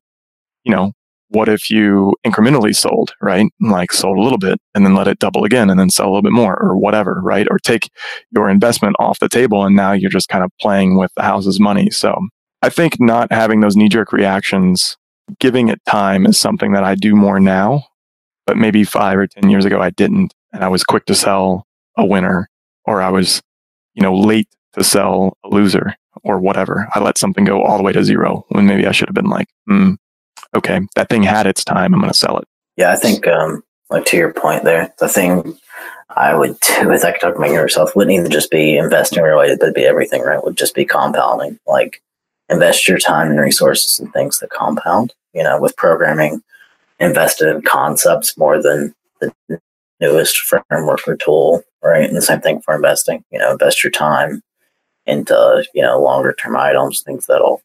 [0.66, 0.92] you know,
[1.28, 3.46] what if you incrementally sold, right?
[3.60, 6.10] Like sold a little bit and then let it double again and then sell a
[6.10, 7.46] little bit more or whatever, right?
[7.50, 7.90] Or take
[8.32, 11.58] your investment off the table and now you're just kind of playing with the house's
[11.58, 11.90] money.
[11.90, 12.18] So
[12.62, 14.96] I think not having those knee jerk reactions,
[15.38, 17.84] giving it time is something that I do more now.
[18.46, 20.32] But maybe five or 10 years ago, I didn't.
[20.52, 22.48] And I was quick to sell a winner
[22.84, 23.42] or I was,
[23.94, 26.88] you know, late to sell a loser or whatever.
[26.94, 29.30] I let something go all the way to zero when maybe I should have been
[29.30, 29.94] like, hmm,
[30.54, 31.94] okay, that thing had its time.
[31.94, 32.48] I'm going to sell it.
[32.76, 35.58] Yeah, I think, um, like to your point there, the thing
[36.10, 39.84] I would do with economic making yourself wouldn't even just be investing related, but be
[39.84, 40.42] everything, right?
[40.42, 41.58] Would just be compounding.
[41.66, 42.02] Like
[42.48, 46.42] invest your time and resources in things that compound, you know, with programming,
[47.00, 49.32] invest in concepts more than the
[50.00, 52.06] newest framework or tool, right?
[52.08, 53.24] And the same thing for investing.
[53.30, 54.42] You know, invest your time
[55.06, 57.62] into you know longer term items, things that'll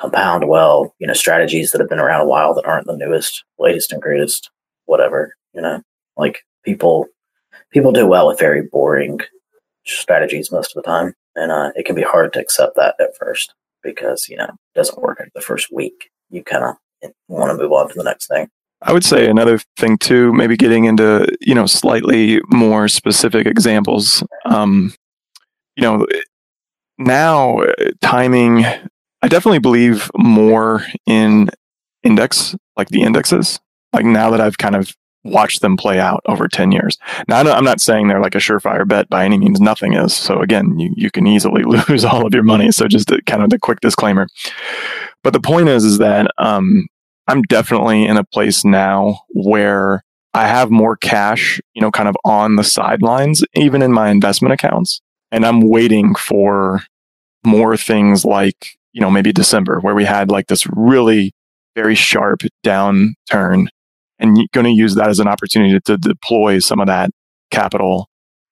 [0.00, 0.94] compound well.
[0.98, 4.02] You know, strategies that have been around a while that aren't the newest, latest, and
[4.02, 4.50] greatest,
[4.86, 5.34] whatever.
[5.54, 5.82] You know,
[6.16, 7.06] like people
[7.72, 9.20] people do well with very boring
[9.84, 13.16] strategies most of the time, and uh, it can be hard to accept that at
[13.16, 16.10] first because you know it doesn't work the first week.
[16.30, 18.48] You kind of want to move on to the next thing.
[18.82, 24.24] I would say another thing too, maybe getting into you know slightly more specific examples.
[24.46, 24.94] Um,
[25.76, 26.06] you know,
[26.98, 27.62] now
[28.00, 28.64] timing.
[29.22, 31.50] I definitely believe more in
[32.02, 33.60] index, like the indexes.
[33.92, 36.96] Like now that I've kind of watched them play out over 10 years.
[37.28, 39.60] Now, I'm not saying they're like a surefire bet by any means.
[39.60, 40.14] Nothing is.
[40.14, 42.72] So again, you, you can easily lose all of your money.
[42.72, 44.28] So just a, kind of the quick disclaimer.
[45.22, 46.86] But the point is, is that um,
[47.26, 50.02] I'm definitely in a place now where
[50.32, 54.54] I have more cash, you know, kind of on the sidelines, even in my investment
[54.54, 55.00] accounts.
[55.30, 56.82] And I'm waiting for
[57.44, 61.32] more things like, you know, maybe December, where we had like this really
[61.74, 63.66] very sharp downturn
[64.18, 67.10] and you're going to use that as an opportunity to deploy some of that
[67.50, 68.08] capital,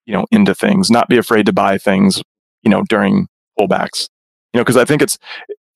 [0.07, 2.23] you know, into things, not be afraid to buy things,
[2.63, 3.27] you know, during
[3.59, 4.09] pullbacks,
[4.53, 5.19] you know, because I think it's,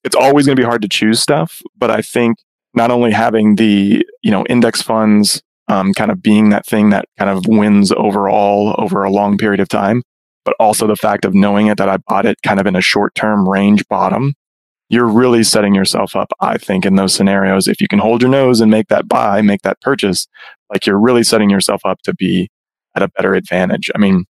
[0.04, 2.38] it's always going to be hard to choose stuff, but I think
[2.74, 7.06] not only having the you know index funds um, kind of being that thing that
[7.18, 10.02] kind of wins overall over a long period of time,
[10.44, 12.80] but also the fact of knowing it that I bought it kind of in a
[12.80, 14.34] short term range bottom,
[14.92, 17.66] you're really setting yourself up, I think, in those scenarios.
[17.66, 20.28] If you can hold your nose and make that buy, make that purchase,
[20.70, 22.50] like you're really setting yourself up to be
[22.94, 23.90] at a better advantage.
[23.94, 24.26] I mean,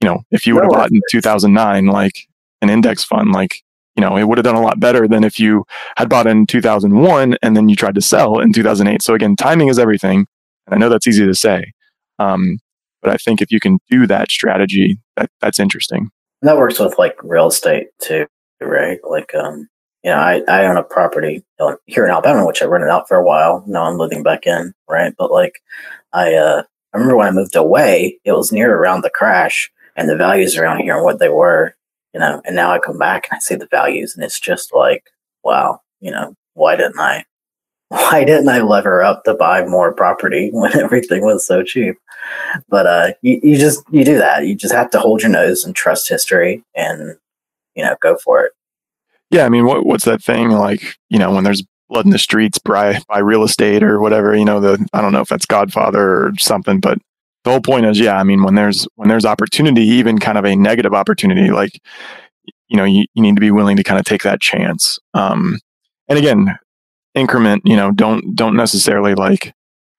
[0.00, 2.26] you know, if you would have bought in 2009, like
[2.60, 3.62] an index fund, like
[3.96, 5.64] you know, it would have done a lot better than if you
[5.96, 9.02] had bought in 2001 and then you tried to sell in 2008.
[9.02, 10.26] So again, timing is everything.
[10.66, 11.72] And I know that's easy to say.
[12.18, 12.58] Um,
[13.02, 16.10] but I think if you can do that strategy, that, that's interesting.
[16.40, 18.26] And that works with like real estate too,
[18.62, 18.98] right?
[19.04, 19.68] Like, um,
[20.04, 21.44] you know, I, I own a property
[21.86, 23.62] here in Alabama, which I rented out for a while.
[23.66, 25.14] Now I'm living back in, right?
[25.16, 25.62] But like,
[26.12, 26.62] I, uh,
[26.92, 30.56] I remember when I moved away, it was near around the crash and the values
[30.56, 31.76] around here and what they were
[32.12, 34.74] you know, and now I come back and I see the values and it's just
[34.74, 35.04] like,
[35.42, 37.24] wow, you know, why didn't I,
[37.88, 41.96] why didn't I lever up to buy more property when everything was so cheap?
[42.68, 44.46] But, uh, you, you just, you do that.
[44.46, 47.16] You just have to hold your nose and trust history and,
[47.74, 48.52] you know, go for it.
[49.32, 49.44] Yeah.
[49.44, 52.58] I mean, what, what's that thing like, you know, when there's blood in the streets,
[52.58, 56.32] buy real estate or whatever, you know, the, I don't know if that's Godfather or
[56.38, 56.98] something, but
[57.44, 60.44] the whole point is, yeah, I mean, when there's when there's opportunity, even kind of
[60.44, 61.80] a negative opportunity, like
[62.68, 64.98] you know, you, you need to be willing to kind of take that chance.
[65.12, 65.58] Um,
[66.08, 66.56] and again,
[67.14, 69.52] increment, you know, don't don't necessarily like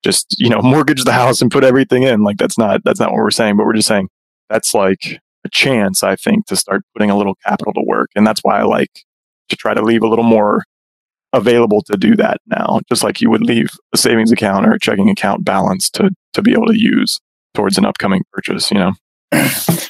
[0.04, 2.24] just you know mortgage the house and put everything in.
[2.24, 3.58] Like that's not that's not what we're saying.
[3.58, 4.10] But we're just saying
[4.50, 8.26] that's like a chance, I think, to start putting a little capital to work, and
[8.26, 9.04] that's why I like
[9.50, 10.64] to try to leave a little more
[11.34, 14.80] available to do that now, just like you would leave a savings account or a
[14.80, 17.20] checking account balance to to be able to use
[17.54, 18.94] towards an upcoming purchase, you know?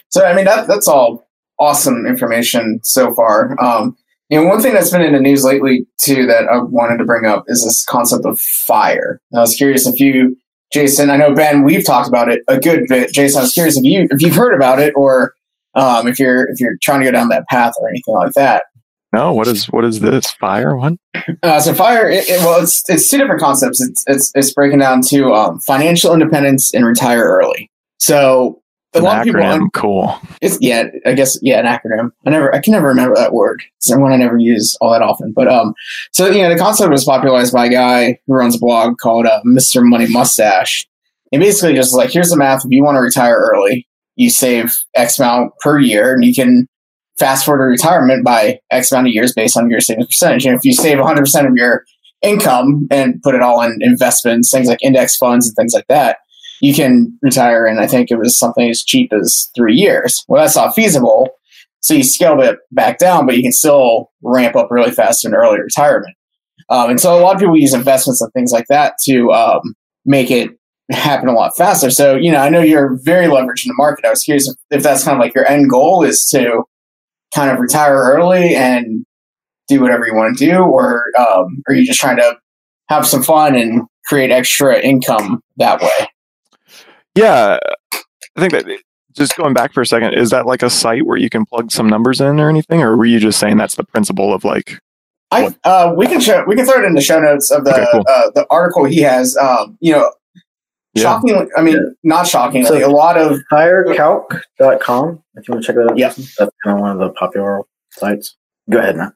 [0.10, 1.28] so, I mean, that, that's all
[1.60, 3.56] awesome information so far.
[3.64, 3.98] Um,
[4.30, 7.06] you know, one thing that's been in the news lately too that I wanted to
[7.06, 9.22] bring up is this concept of fire.
[9.32, 10.38] And I was curious if you
[10.72, 13.14] Jason, I know Ben, we've talked about it a good bit.
[13.14, 15.36] Jason, I was curious if you if you've heard about it or
[15.76, 18.64] um, if you're if you're trying to go down that path or anything like that.
[19.14, 20.32] No, what is what is this?
[20.32, 20.76] Fire?
[20.76, 20.98] one?
[21.44, 22.10] Uh, so fire.
[22.10, 23.80] It, it, well, it's it's two different concepts.
[23.80, 27.70] It's it's it's breaking down to um, financial independence and retire early.
[28.00, 28.62] So
[28.96, 29.42] a An lot of people.
[29.42, 29.68] acronym.
[29.74, 30.20] Cool.
[30.42, 32.10] It's yeah, I guess yeah, an acronym.
[32.26, 33.64] I never, I can never remember that word.
[33.78, 35.32] It's one I never use all that often.
[35.32, 35.74] But um,
[36.12, 39.26] so you know, the concept was popularized by a guy who runs a blog called
[39.28, 39.82] uh, Mr.
[39.88, 40.88] Money Mustache.
[41.32, 44.74] And basically, just like here's the math: if you want to retire early, you save
[44.96, 46.68] X amount per year, and you can
[47.18, 50.46] fast forward to retirement by X amount of years based on your savings percentage.
[50.46, 51.84] And if you save 100 percent of your
[52.22, 56.18] income and put it all in investments, things like index funds and things like that,
[56.62, 60.24] you can retire in I think it was something as cheap as three years.
[60.28, 61.30] Well, that's not feasible.
[61.82, 65.36] So you scaled it back down, but you can still ramp up really fast in
[65.36, 66.16] early retirement.
[66.70, 69.76] Um, and so a lot of people use investments and things like that to um,
[70.06, 70.52] make it
[70.92, 71.90] happen a lot faster.
[71.90, 74.06] So, you know, I know you're very leveraged in the market.
[74.06, 76.64] I was curious if, if that's kind of like your end goal is to
[77.34, 79.06] kind of retire early and
[79.68, 82.36] do whatever you want to do, or um, are you just trying to
[82.90, 86.08] have some fun and create extra income that way?
[87.16, 87.60] Yeah,
[88.36, 88.66] I think that
[89.16, 91.72] just going back for a second, is that like a site where you can plug
[91.72, 94.80] some numbers in or anything, or were you just saying that's the principle of like?
[95.32, 97.74] I uh, we can show we can throw it in the show notes of the
[97.74, 98.04] Okay, cool.
[98.08, 99.36] uh, the article he has.
[99.38, 100.12] Um, you know,
[100.96, 101.04] Yeah.
[101.04, 101.80] shockingly, I mean, Yeah.
[102.04, 105.98] not shockingly, So- a lot of Firecalc.com, if you want to check that out.
[105.98, 106.10] Yeah.
[106.10, 108.36] That's kind of one of the popular sites.
[108.70, 109.14] Go ahead, Matt.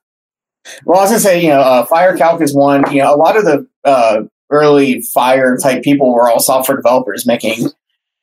[0.85, 2.83] Well, I was gonna say, you know, uh, Fire Calc is one.
[2.93, 7.25] You know, a lot of the uh, early Fire type people were all software developers
[7.25, 7.69] making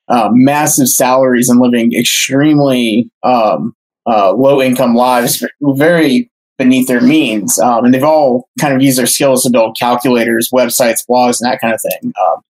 [0.08, 3.72] uh, massive salaries and living extremely um,
[4.06, 7.58] uh, low income lives, very beneath their means.
[7.58, 11.50] Um, and they've all kind of used their skills to build calculators, websites, blogs, and
[11.50, 12.12] that kind of thing.
[12.22, 12.42] Um,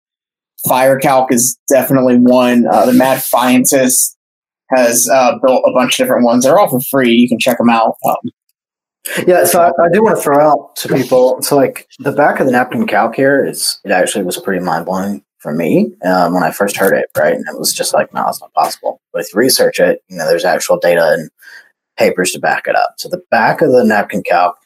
[0.68, 2.66] Fire Calc is definitely one.
[2.66, 4.16] Uh, the Mad Fientist
[4.70, 6.44] has uh, built a bunch of different ones.
[6.44, 7.12] They're all for free.
[7.12, 7.96] You can check them out.
[8.06, 8.16] Um,
[9.26, 11.42] Yeah, so I, I do want to throw out to people.
[11.42, 14.86] So, like the back of the napkin calc here is it actually was pretty mind
[14.86, 17.10] blowing for me um, when I first heard it.
[17.16, 19.02] Right, and it was just like, no, it's not possible.
[19.12, 21.30] But if you research it, you know, there's actual data and
[21.98, 22.94] papers to back it up.
[22.96, 24.56] So the back of the napkin calc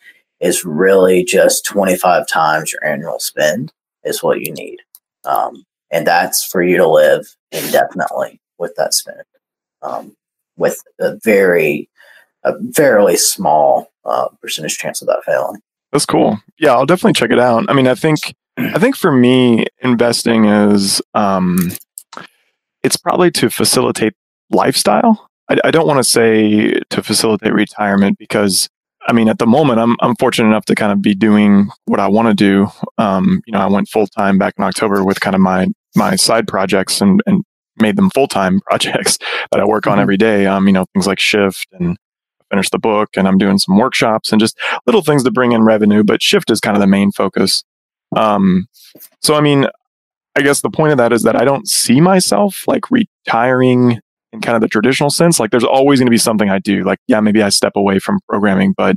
[0.41, 3.73] is really just 25 times your annual spend
[4.05, 4.79] is what you need,
[5.25, 9.23] um, and that's for you to live indefinitely with that spend,
[9.83, 10.17] um,
[10.57, 11.89] with a very
[12.45, 15.61] a fairly small uh, percentage chance of that failing.
[15.93, 16.39] That's cool.
[16.59, 17.65] Yeah, I'll definitely check it out.
[17.69, 21.73] I mean, I think I think for me, investing is um,
[22.83, 24.15] it's probably to facilitate
[24.51, 25.29] lifestyle.
[25.49, 28.69] I, I don't want to say to facilitate retirement because
[29.07, 32.01] I mean, at the moment, I'm I'm fortunate enough to kind of be doing what
[32.01, 32.69] I want to do.
[32.99, 36.17] Um, you know, I went full time back in October with kind of my my
[36.17, 37.43] side projects and and
[37.81, 39.19] made them full time projects
[39.53, 40.03] that I work on Mhm.
[40.03, 40.47] every day.
[40.47, 41.97] Um, you know, things like Shift and
[42.51, 45.63] finish the book, and I'm doing some workshops and just little things to bring in
[45.63, 46.03] revenue.
[46.05, 47.63] But Shift is kind of the main focus.
[48.17, 48.67] Um,
[49.23, 49.67] so I mean,
[50.37, 54.01] I guess the point of that is that I don't see myself like retiring
[54.33, 55.39] in kind of the traditional sense.
[55.41, 56.85] Like there's always going to be something I do.
[56.85, 58.97] Like, yeah, maybe I step away from programming, but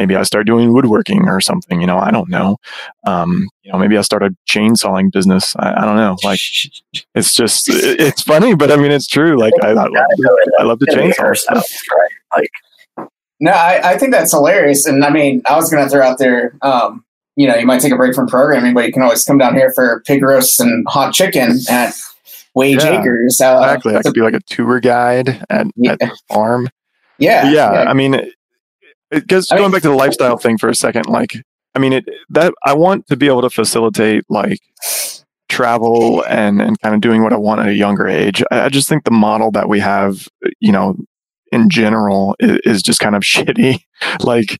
[0.00, 2.56] maybe I start doing woodworking or something, you know, I don't know.
[3.06, 5.54] Um, you know, maybe I start a chainsawing business.
[5.56, 6.16] I, I don't know.
[6.24, 6.40] Like
[7.14, 9.38] it's just, it- it's funny, but I mean, it's true.
[9.38, 9.92] Like I, I, love,
[10.58, 11.66] I love the Gonna chainsaw stuff.
[11.92, 12.10] right?
[12.98, 13.08] Like,
[13.40, 14.86] No, I, I think that's hilarious.
[14.86, 17.04] And I mean, I was going to throw out there, um,
[17.36, 19.54] you know, you might take a break from programming, but you can always come down
[19.54, 21.94] here for pig roasts and hot chicken at
[22.54, 23.40] Wage Yeah, Acres.
[23.40, 23.96] Uh, Exactly.
[23.96, 25.92] I could be like a tour guide at, Yeah.
[25.92, 26.68] at the farm.
[27.18, 28.30] yeah, yeah, I mean,
[29.10, 31.06] it, I mean- going back to the lifestyle thing for a second.
[31.06, 31.34] Like,
[31.74, 34.58] I mean, it that I want to be able to facilitate like
[35.48, 38.42] travel and and kind of doing what I want at a younger age.
[38.50, 40.28] I, I just think the model that we have,
[40.60, 40.96] you know,
[41.52, 43.80] in general is, is just kind of shitty.
[44.20, 44.58] like,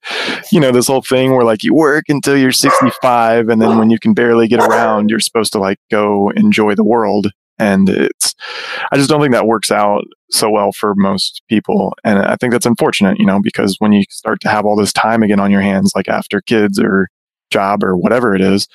[0.53, 3.91] you know, this whole thing where like you work until you're 65 and then when
[3.91, 7.31] you can barely get around, you're supposed to like go enjoy the world.
[7.59, 8.35] And it's,
[8.91, 11.95] I just don't think that works out so well for most people.
[12.05, 14.93] And I think that's unfortunate, you know, because when you start to have all this
[14.93, 17.09] time again on your hands, like after kids or
[17.51, 18.69] job or whatever it is,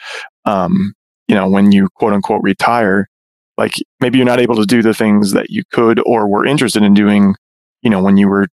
[0.46, 0.94] um,
[1.28, 3.08] you know, when you quote unquote retire,
[3.58, 6.84] like maybe you're not able to do the things that you could or were interested
[6.84, 7.36] in doing,
[7.82, 8.48] you know, when you were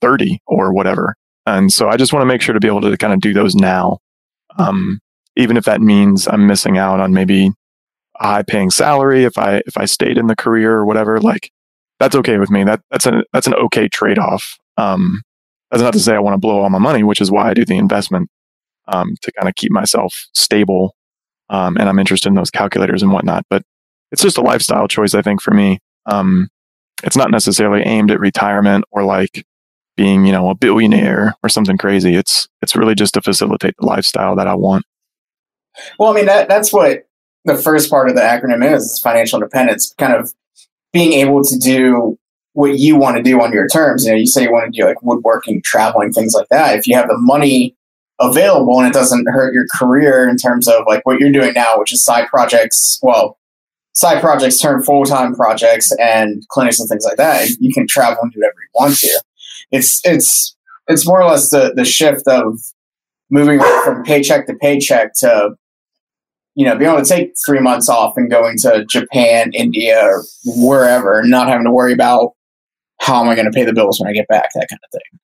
[0.00, 1.14] 30 or whatever.
[1.46, 3.32] And so I just want to make sure to be able to kind of do
[3.32, 3.98] those now.
[4.58, 5.00] Um,
[5.36, 7.50] even if that means I'm missing out on maybe
[8.18, 11.50] a high paying salary if I if I stayed in the career or whatever, like
[11.98, 12.64] that's okay with me.
[12.64, 14.58] That that's an that's an okay trade off.
[14.76, 15.22] Um,
[15.70, 17.54] that's not to say I want to blow all my money, which is why I
[17.54, 18.30] do the investment
[18.88, 20.94] um, to kind of keep myself stable.
[21.48, 23.44] Um, and I'm interested in those calculators and whatnot.
[23.50, 23.62] But
[24.12, 25.14] it's just a lifestyle choice.
[25.14, 26.48] I think for me, um,
[27.02, 29.44] it's not necessarily aimed at retirement or like
[29.96, 32.14] being, you know, a billionaire or something crazy.
[32.14, 34.84] It's it's really just to facilitate the lifestyle that I want.
[35.98, 37.08] Well, I mean that that's what
[37.44, 40.32] the first part of the acronym is, is financial independence, kind of
[40.96, 42.18] being able to do
[42.54, 44.06] what you want to do on your terms.
[44.06, 46.78] You know, you say you want to do like woodworking, traveling, things like that.
[46.78, 47.76] If you have the money
[48.18, 51.78] available and it doesn't hurt your career in terms of like what you're doing now,
[51.78, 53.38] which is side projects, well,
[53.92, 58.16] side projects turn full time projects and clinics and things like that, you can travel
[58.22, 59.22] and do whatever you want to.
[59.70, 60.56] It's it's
[60.88, 62.58] it's more or less the the shift of
[63.30, 65.50] moving from paycheck to paycheck to
[66.56, 70.24] you know being able to take three months off and going to Japan, India, or
[70.44, 72.32] wherever, not having to worry about
[73.00, 74.90] how am I going to pay the bills when I get back, that kind of
[74.90, 75.20] thing.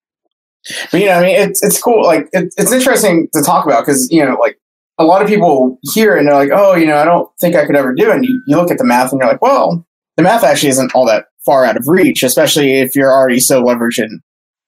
[0.92, 2.04] But you know, I mean, it's it's cool.
[2.04, 4.58] Like it, it's interesting to talk about because you know, like
[4.98, 7.66] a lot of people hear and they're like, oh, you know, I don't think I
[7.66, 8.16] could ever do it.
[8.16, 9.84] And you, you look at the math and you're like, well,
[10.16, 13.62] the math actually isn't all that far out of reach, especially if you're already so
[13.62, 14.20] leveraged in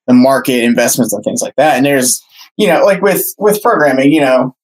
[0.06, 1.76] the market investments and things like that.
[1.76, 2.20] And there's,
[2.56, 4.56] you know, like with with programming, you know,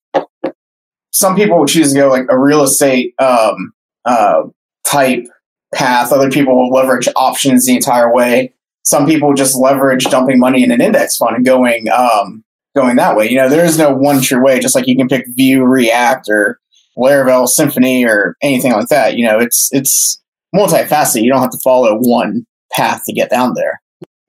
[1.11, 3.73] some people will choose to go like a real estate um,
[4.05, 4.43] uh,
[4.85, 5.27] type
[5.75, 6.13] path.
[6.13, 8.55] Other people will leverage options the entire way.
[8.85, 12.45] Some people just leverage dumping money in an index fund and going um,
[12.75, 13.29] going that way.
[13.29, 14.59] You know, there is no one true way.
[14.61, 16.61] Just like you can pick Vue, React, or
[16.97, 19.17] Laravel, Symfony, or anything like that.
[19.17, 20.21] You know, it's it's
[20.55, 21.23] multifaceted.
[21.23, 23.81] You don't have to follow one path to get down there.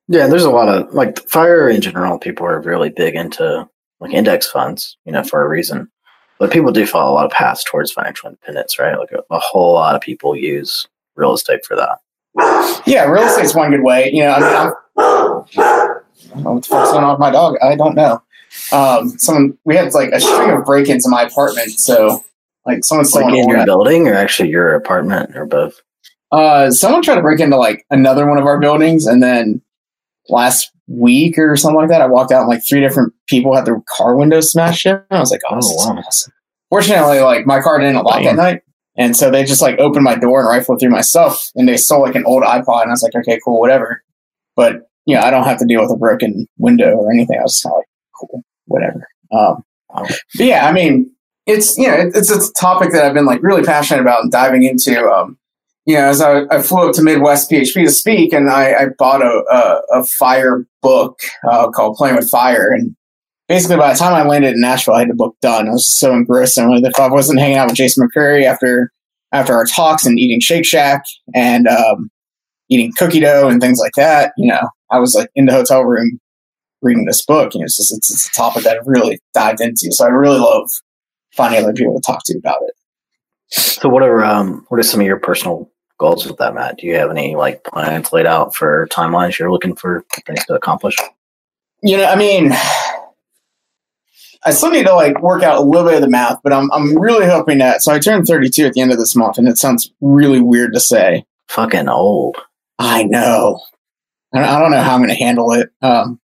[0.08, 2.20] Yeah, there's a lot of like fire in general.
[2.20, 3.68] People are really big into
[4.00, 5.90] like index funds, you know, for a reason.
[6.42, 8.98] But people do follow a lot of paths towards financial independence, right?
[8.98, 12.00] Like a, a whole lot of people use real estate for that.
[12.88, 14.10] Yeah, real estate's one good way.
[14.12, 17.30] You know, I mean, I'm, I don't know what the fuck's going on with my
[17.30, 17.58] dog.
[17.62, 18.24] I don't know.
[18.72, 22.26] Um, someone we had like a string of break-ins in my apartment, so
[22.66, 25.80] like someone's Like in your all building or actually your apartment or both?
[26.32, 29.62] Uh, someone tried to break into like another one of our buildings, and then
[30.30, 33.66] last week or something like that, I walked out and like three different people had
[33.66, 35.02] their car windows smashed in.
[35.10, 36.02] I was like, oh, Oh, wow.
[36.06, 36.34] awesome.
[36.70, 38.36] Fortunately, like my car didn't lock at Damn.
[38.38, 38.62] night,
[38.98, 41.76] and so they just like opened my door and rifled through my stuff, and they
[41.78, 44.02] stole like an old iPod, and I was like, okay, cool, whatever.
[44.56, 47.38] But you know, I don't have to deal with a broken window or anything.
[47.40, 47.86] I was kind of like,
[48.20, 49.08] cool, whatever.
[49.34, 49.64] Um,
[49.94, 51.12] but yeah, I mean,
[51.46, 54.32] it's you know, it- it's a topic that I've been like really passionate about and
[54.32, 55.04] diving into.
[55.10, 55.38] Um,
[55.86, 58.86] you know, as I, I flew up to Midwest PHP to speak, and I, I
[58.98, 61.20] bought a, a, a fire book
[61.50, 62.70] uh, called Playing with Fire.
[62.72, 62.96] And
[63.48, 65.68] basically, by the time I landed in Nashville, I had the book done.
[65.68, 66.86] I was so engrossed And.
[66.86, 68.92] If I wasn't hanging out with Jason McCreary after
[69.32, 71.04] after our talks and eating Shake Shack
[71.34, 72.12] and um,
[72.70, 75.84] eating cookie dough and things like that, you know, I was like in the hotel
[75.84, 76.20] room
[76.82, 77.54] reading this book.
[77.54, 79.92] You know, it's just it's, it's a topic that I've really dived into.
[79.92, 80.70] So I really love
[81.36, 82.76] finding other people to talk to about it.
[83.52, 85.71] So what are um what are some of your personal
[86.02, 86.80] goals with that, Matt?
[86.80, 90.56] Do you have any like plans laid out for timelines you're looking for things to
[90.56, 90.98] accomplish?
[91.84, 92.52] you know, I mean,
[94.46, 96.72] I still need to like work out a little bit of the math, but I'm
[96.72, 97.82] I'm really hoping that.
[97.82, 100.74] So I turned 32 at the end of this month, and it sounds really weird
[100.74, 101.26] to say.
[101.50, 102.38] Fucking old.
[102.80, 103.62] I know.
[104.34, 105.70] I don't, I don't know how I'm going to handle it.
[105.82, 106.20] Um,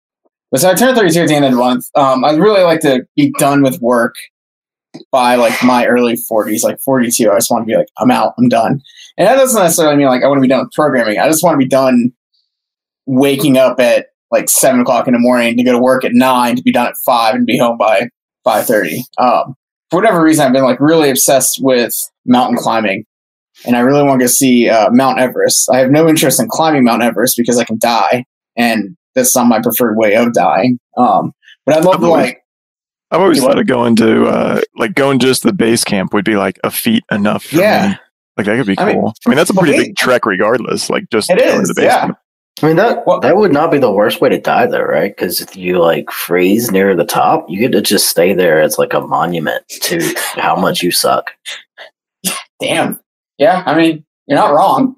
[0.51, 1.89] but so I turned 32 at the end of the month.
[1.95, 4.13] Um, I'd really like to be done with work
[5.11, 7.31] by like my early 40s, like 42.
[7.31, 8.81] I just want to be like, I'm out, I'm done.
[9.17, 11.19] And that doesn't necessarily mean like I want to be done with programming.
[11.19, 12.11] I just want to be done
[13.05, 16.55] waking up at like seven o'clock in the morning to go to work at nine
[16.55, 18.09] to be done at five and be home by
[18.45, 18.99] 5.30.
[19.17, 19.55] Um,
[19.89, 21.93] for whatever reason, I've been like really obsessed with
[22.25, 23.05] mountain climbing
[23.65, 25.69] and I really want to go see uh, Mount Everest.
[25.71, 28.25] I have no interest in climbing Mount Everest because I can die,
[28.57, 30.77] and that's not my preferred way of dying.
[30.97, 31.31] Um,
[31.65, 32.41] but I'd love to I've always- like,
[33.11, 36.25] I've always thought of going to uh, like going just to the base camp would
[36.25, 37.45] be like a feat enough.
[37.45, 37.87] For Yeah.
[37.89, 37.95] me.
[38.37, 38.85] Like that could be cool.
[38.85, 40.89] I I mean, mean, I mean that's a pretty hey- big trek, regardless.
[40.89, 42.11] Like just It going is, to the base yeah.
[42.63, 45.15] I mean that Well- that would not be the worst way to die though, right?
[45.15, 48.77] Because if you like freeze near the top, you get to just stay there as
[48.77, 50.01] like a monument to
[50.35, 51.31] how much you suck.
[52.61, 52.99] damn,
[53.37, 53.63] yeah.
[53.65, 54.95] I mean, you're not wrong.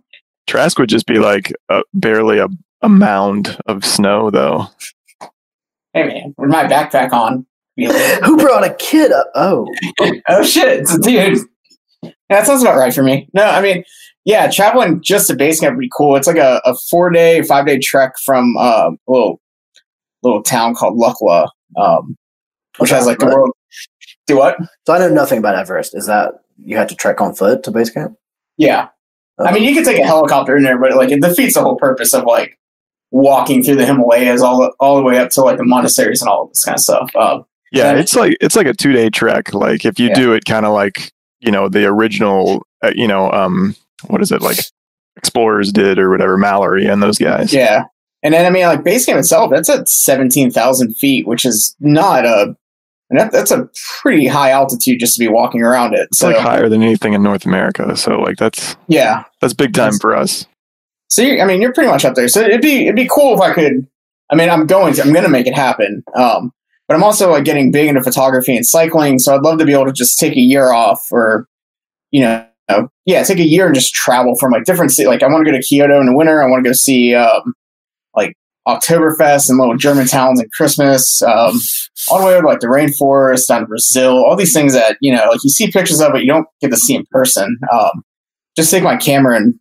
[0.48, 2.48] Trask would just be like uh, barely a,
[2.82, 4.68] a mound of snow, though.
[5.94, 7.46] Hey man, with my backpack on,
[8.24, 9.32] Who brought a kid up?
[9.36, 9.68] Oh,
[10.30, 11.40] oh shit, it's a dude.
[12.04, 13.28] Yeah, that sounds about right for me.
[13.34, 13.84] No, I mean,
[14.26, 16.16] yeah, traveling just to base camp would be cool.
[16.16, 19.42] It's like a, a four day, five day trek from uh, a little
[20.24, 22.16] little town called Lukla, um,
[22.78, 23.52] which has like the world.
[24.28, 24.58] Do what?
[24.86, 25.96] so I know nothing about Everest.
[25.96, 28.16] Is that you had to trek on foot to base camp?
[28.58, 28.90] Yeah,
[29.40, 31.78] I mean, you could take a helicopter in there, but like it defeats the whole
[31.78, 32.58] purpose of like
[33.12, 36.28] walking through the Himalayas all the, all the way up to like the monasteries and
[36.30, 37.10] all of this kind of stuff.
[37.16, 38.00] Um, Yeah, Yeah.
[38.00, 39.54] it's like it's like a two day trek.
[39.54, 40.16] Like if you Yeah.
[40.16, 43.76] do it kind of like you know the original, uh, you know, um,
[44.08, 44.58] what is it like
[45.16, 47.86] explorers did or whatever mallory and those guys Yeah.
[48.24, 51.76] And then I mean like base game itself, that's at seventeen thousand feet, which is
[51.80, 52.56] not a
[53.10, 53.70] and that, that's a
[54.02, 56.08] pretty high altitude just to be walking around it.
[56.12, 59.24] it's So like higher than anything in north america so like that's yeah.
[59.42, 60.46] that's big time That's- for us
[61.10, 62.28] So I mean, you're pretty much up there.
[62.28, 63.88] So it'd be it'd be cool if I could.
[64.30, 65.02] I mean, I'm going to.
[65.04, 66.04] I'm going to make it happen.
[66.16, 66.52] Um,
[66.88, 69.20] but I'm also like getting big into photography and cycling.
[69.20, 71.48] So I'd love to be able to just take a year off, or
[72.12, 72.46] you know,
[73.06, 75.08] yeah, take a year and just travel from like different cities.
[75.08, 76.42] Like I want to go to Kyoto in the winter.
[76.42, 77.54] I want to go see um,
[78.16, 78.36] like
[78.68, 81.22] Oktoberfest and little German towns and Christmas.
[81.22, 81.60] Um,
[82.10, 84.24] all the way over like the rainforest down to Brazil.
[84.26, 86.72] All these things that you know, like you see pictures of, but you don't get
[86.72, 87.58] to see in person.
[87.72, 88.04] Um,
[88.56, 89.54] just take my camera and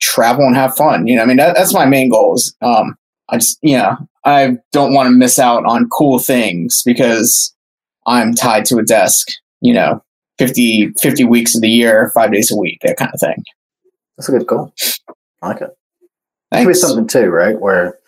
[0.00, 1.06] travel and have fun.
[1.06, 2.54] You know, I mean, that, that's my main goals.
[2.62, 2.96] Um,
[3.28, 3.96] I just, you know,
[4.26, 7.54] I don't want to miss out on cool things because
[8.06, 9.28] I'm tied to a desk,
[9.60, 10.02] you know,
[10.38, 13.42] 50, 50 weeks of the year, five days a week, that kind of thing.
[14.18, 14.72] That's a good goal.
[15.42, 15.70] I like it.
[16.52, 17.58] Could be something too, right?
[17.60, 17.98] Where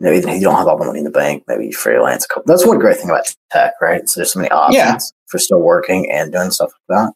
[0.00, 2.28] you know, you don't have all the money in the bank, maybe you freelance a
[2.28, 2.44] couple.
[2.46, 4.08] That's one great thing about tech, right?
[4.08, 4.98] So there's so many options Yeah.
[5.26, 7.12] for still working and doing stuff like that.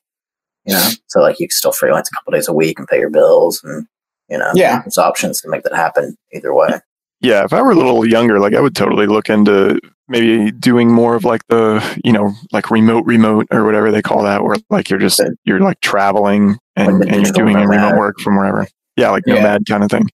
[0.65, 2.99] You know, so like you can still freelance a couple days a week and pay
[2.99, 3.87] your bills, and
[4.29, 4.81] you know, Yeah.
[4.83, 6.81] there's options to make that happen either way.
[7.23, 10.91] Yeah if i were a little younger like i would totally look into maybe doing
[10.93, 14.57] more of like the you know like remote remote or whatever they call that where
[14.71, 18.37] like you're just you're like traveling and, Like and you're doing a remote work from
[18.37, 18.67] wherever
[18.97, 19.35] yeah like Yeah.
[19.37, 20.09] nomad kind of thing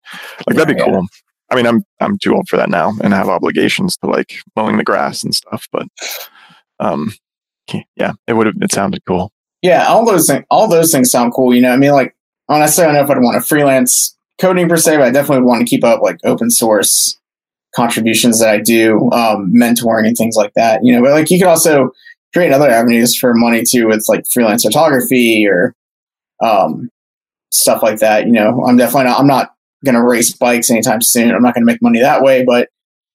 [0.47, 0.93] like that'd be Yeah, yeah.
[0.99, 1.07] cool
[1.51, 4.77] i mean i'm i'm too old for that now and have obligations to like mowing
[4.77, 5.87] the grass and stuff but
[6.81, 7.13] um
[7.97, 9.31] yeah it would have it sounded cool
[9.63, 11.53] Yeah, all those things, all those things sound cool.
[11.55, 12.15] You know, I mean, like
[12.49, 15.45] honestly, I don't know if I'd want to freelance coding per se, but I definitely
[15.45, 17.19] want to keep up like open source
[17.75, 20.85] contributions that I do, um, mentoring and things like that.
[20.85, 21.91] You know, but like you could also
[22.33, 25.75] create other avenues for money too with like freelance photography or
[26.43, 26.91] um,
[27.53, 28.27] stuff like that.
[28.27, 29.21] You know, I'm definitely not.
[29.21, 31.35] I'm not going to race bikes anytime soon.
[31.35, 32.69] I'm not going to make money that way, but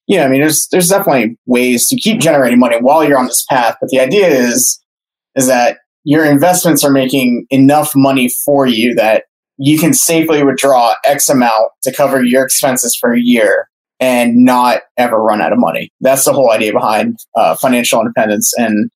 [0.06, 3.26] you know, I mean, there's there's definitely ways to keep generating money while you're on
[3.26, 3.76] this path.
[3.80, 4.80] But the idea is
[5.34, 9.24] is that your investments are making enough money for you that
[9.58, 13.68] you can safely withdraw X amount to cover your expenses for a year
[14.00, 15.90] and not ever run out of money.
[16.00, 18.90] That's the whole idea behind uh, financial independence and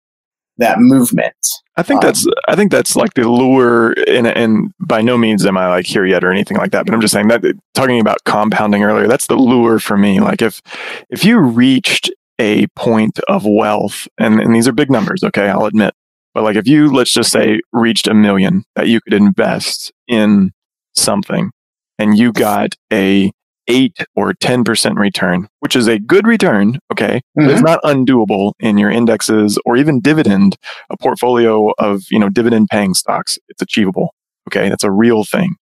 [0.57, 1.35] that movement.
[1.77, 5.45] I think Um, that's I think that's like the lure, and and by no means
[5.45, 6.85] am I like here yet or anything like that.
[6.85, 7.43] But I'm just saying that
[7.73, 10.21] talking about compounding earlier, that's the lure for me.
[10.21, 10.61] Like if
[11.09, 15.65] if you reached a point of wealth, and and these are big numbers, okay, I'll
[15.65, 15.93] admit,
[16.35, 20.51] but like if you let's just say reached a million that you could invest in
[20.93, 21.49] something,
[21.97, 23.31] and you got a
[23.67, 26.77] eight or 10% return, which is a good return.
[26.91, 27.19] Okay.
[27.33, 30.55] But it's not undoable in your indexes or even dividend,
[30.91, 33.39] a portfolio of, you know, dividend paying stocks.
[33.49, 34.13] It's achievable.
[34.47, 34.69] Okay.
[34.69, 35.55] That's a real thing.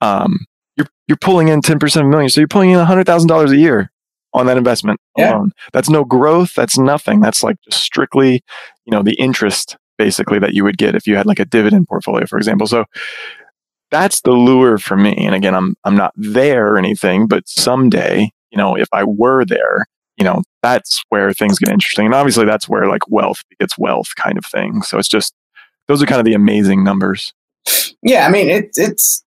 [0.00, 0.38] Um,
[0.76, 2.28] you're, you're pulling in 10% of a million.
[2.30, 3.92] So you're pulling in $100,000 a year
[4.34, 5.30] on that investment Yeah.
[5.36, 5.52] alone.
[5.72, 6.52] That's no growth.
[6.54, 7.20] That's nothing.
[7.20, 8.42] That's like just strictly,
[8.86, 11.88] you know, the interest basically that you would get if you had like a dividend
[11.88, 12.66] portfolio, for example.
[12.66, 12.84] So
[13.90, 15.14] that's the lure for me.
[15.18, 19.44] And again, I'm I'm not there or anything, but someday, you know, if I were
[19.44, 19.86] there,
[20.16, 22.06] you know, that's where things get interesting.
[22.06, 24.82] And obviously that's where like wealth gets wealth kind of thing.
[24.82, 25.34] So it's just
[25.88, 27.32] those are kind of the amazing numbers.
[28.02, 29.24] Yeah, I mean it, it's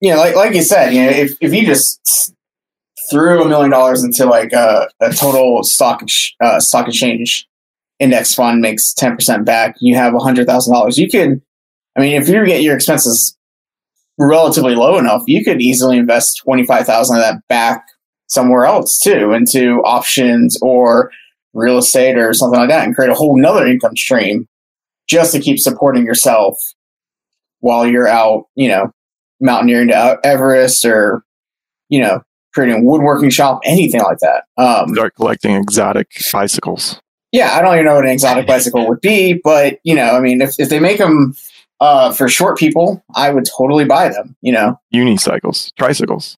[0.00, 2.34] you know like like you said, you know if if you just
[3.10, 6.02] threw a million dollars into like a, a total stock
[6.40, 7.48] uh, stock exchange
[8.00, 10.98] index fund makes ten percent back, you have a hundred thousand dollars.
[10.98, 11.40] You could,
[11.96, 13.36] I mean, if you get your expenses
[14.18, 17.84] relatively low enough, you could easily invest twenty five thousand of that back
[18.26, 21.10] somewhere else too, into options or
[21.52, 24.46] real estate or something like that, and create a whole nother income stream
[25.08, 26.56] just to keep supporting yourself
[27.58, 28.90] while you're out, you know,
[29.40, 31.24] mountaineering to Everest or,
[31.88, 32.22] you know,
[32.54, 34.44] creating a woodworking shop, anything like that.
[34.56, 37.00] Um, Start collecting exotic bicycles.
[37.32, 40.20] Yeah, I don't even know what an exotic bicycle would be, but you know, I
[40.20, 41.34] mean, if, if they make them
[41.80, 44.36] uh, for short people, I would totally buy them.
[44.42, 46.36] You know, unicycles, tricycles.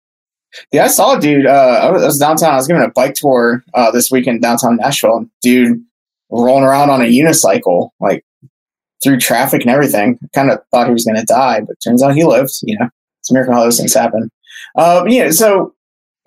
[0.72, 1.46] yeah, I saw a dude.
[1.46, 2.52] Uh, I was downtown.
[2.52, 5.26] I was giving a bike tour uh, this weekend downtown Nashville.
[5.40, 5.82] Dude,
[6.30, 8.24] rolling around on a unicycle, like
[9.02, 10.18] through traffic and everything.
[10.34, 12.52] Kind of thought he was going to die, but turns out he lived.
[12.62, 12.88] You know,
[13.20, 14.30] it's a miracle how those things happen.
[14.76, 15.30] Uh, yeah.
[15.30, 15.74] So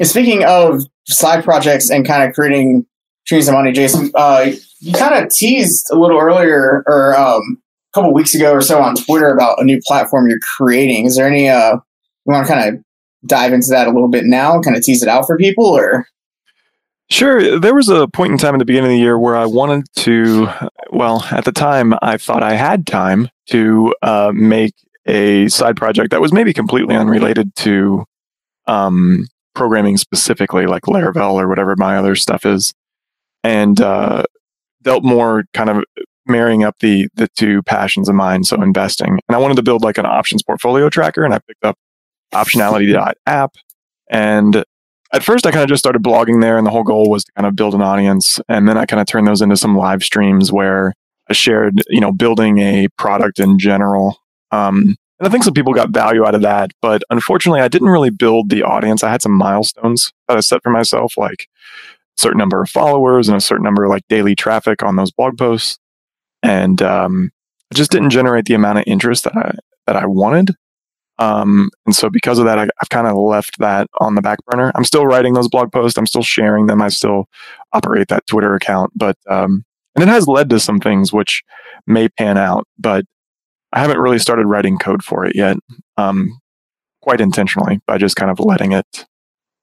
[0.01, 2.85] speaking of side projects and kind of creating
[3.25, 7.61] streams of money, Jason, uh, you kind of teased a little earlier or um,
[7.91, 11.05] a couple weeks ago or so on Twitter about a new platform you're creating.
[11.05, 12.83] Is there any uh, you want to kind of
[13.25, 16.07] dive into that a little bit now, kind of tease it out for people, or
[17.09, 17.59] Sure.
[17.59, 19.85] There was a point in time at the beginning of the year where I wanted
[19.97, 20.47] to,
[20.89, 24.73] well, at the time, I thought I had time to uh, make
[25.05, 28.05] a side project that was maybe completely unrelated to
[28.65, 32.73] um, programming specifically, like Laravel or whatever my other stuff is,
[33.45, 34.23] and uh,
[34.81, 35.83] dealt more kind of
[36.25, 38.43] marrying up the the two passions of mine.
[38.43, 41.63] So investing, and I wanted to build like an options portfolio tracker, and I picked
[41.63, 41.77] up
[42.33, 43.55] optionality.app.
[44.09, 44.63] And
[45.13, 47.31] at first, I kind of just started blogging there, and the whole goal was to
[47.33, 48.39] kind of build an audience.
[48.49, 50.93] And then I kind of turned those into some live streams where
[51.29, 54.17] I shared, you know, building a product in general.
[54.51, 56.71] Um, and I think some people got value out of that.
[56.81, 59.03] But unfortunately, I didn't really build the audience.
[59.03, 61.47] I had some milestones that I set for myself, like
[62.17, 65.37] certain number of followers and a certain number of like daily traffic on those blog
[65.37, 65.77] posts.
[66.43, 67.31] And um,
[67.71, 69.55] it just didn't generate the amount of interest that I
[69.87, 70.51] that I wanted.
[71.17, 74.39] Um, and so because of that, I, have kind of left that on the back
[74.47, 74.71] burner.
[74.75, 75.97] I'm still writing those blog posts.
[75.97, 76.81] I'm still sharing them.
[76.81, 77.29] I still
[77.71, 79.63] operate that Twitter account, but, um,
[79.95, 81.41] and it has led to some things which
[81.87, 83.05] may pan out, but
[83.71, 85.57] I haven't really started writing code for it yet.
[85.95, 86.37] Um,
[87.01, 89.05] quite intentionally by just kind of letting it,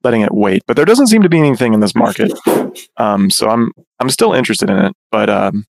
[0.05, 0.63] letting it wait.
[0.67, 2.33] But there doesn't seem to be anything in this market.
[2.97, 5.67] Um, so I'm, I'm still interested in it, but, um,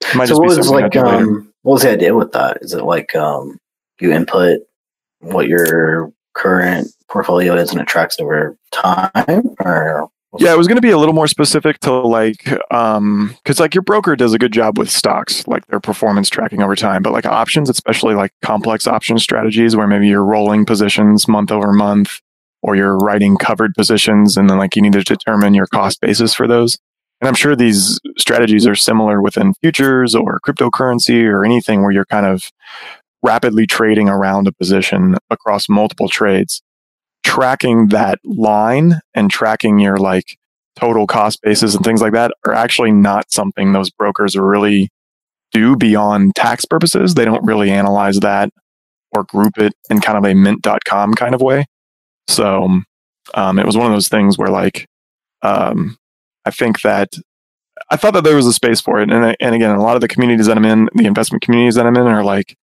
[0.00, 2.58] it might so just what was like, um, what was the idea with that?
[2.62, 3.58] Is it like, um,
[4.00, 4.60] you input
[5.20, 10.08] what your current portfolio is and it tracks over time or
[10.38, 13.74] yeah it was going to be a little more specific to like um because like
[13.74, 17.12] your broker does a good job with stocks like their performance tracking over time but
[17.12, 22.20] like options especially like complex option strategies where maybe you're rolling positions month over month
[22.62, 26.34] or you're writing covered positions and then like you need to determine your cost basis
[26.34, 26.78] for those
[27.20, 32.06] and i'm sure these strategies are similar within futures or cryptocurrency or anything where you're
[32.06, 32.50] kind of
[33.26, 36.62] rapidly trading around a position across multiple trades,
[37.24, 40.38] tracking that line and tracking your like
[40.76, 44.88] total cost basis and things like that are actually not something those brokers really
[45.52, 47.14] do beyond tax purposes.
[47.14, 48.50] They don't really analyze that
[49.12, 51.64] or group it in kind of a mint.com kind of way.
[52.28, 52.80] So
[53.34, 54.86] um, it was one of those things where like
[55.42, 55.96] um,
[56.44, 57.14] I think that
[57.90, 59.10] I thought that there was a space for it.
[59.10, 61.86] And, and again, a lot of the communities that I'm in, the investment communities that
[61.86, 62.56] I'm in are like,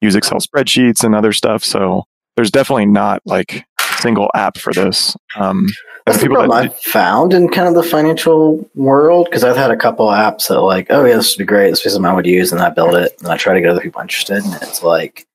[0.00, 1.64] use Excel spreadsheets and other stuff.
[1.64, 2.04] So
[2.36, 3.64] there's definitely not like
[3.98, 5.14] single app for this.
[5.36, 5.66] Um,
[6.06, 9.70] That's the problem that, I found in kind of the financial world because I've had
[9.70, 11.70] a couple apps that like, oh yeah, this would be great.
[11.70, 13.70] This is something I would use, and I build it, and I try to get
[13.70, 15.26] other people interested, and it's like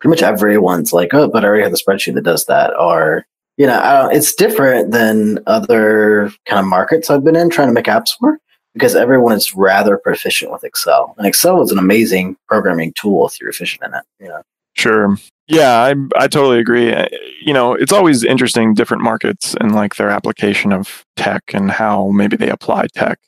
[0.00, 3.26] pretty much everyone's like, oh, but I already have the spreadsheet that does that, or
[3.56, 7.84] you know, it's different than other kind of markets I've been in trying to make
[7.84, 8.38] apps for
[8.72, 11.14] because everyone is rather proficient with Excel.
[11.18, 14.04] And Excel is an amazing programming tool if you're efficient in it.
[14.18, 14.42] You know?
[14.74, 15.16] Sure.
[15.48, 16.94] Yeah, I I totally agree.
[16.94, 17.08] Uh,
[17.42, 22.10] you know, it's always interesting different markets and like their application of tech and how
[22.12, 23.18] maybe they apply tech.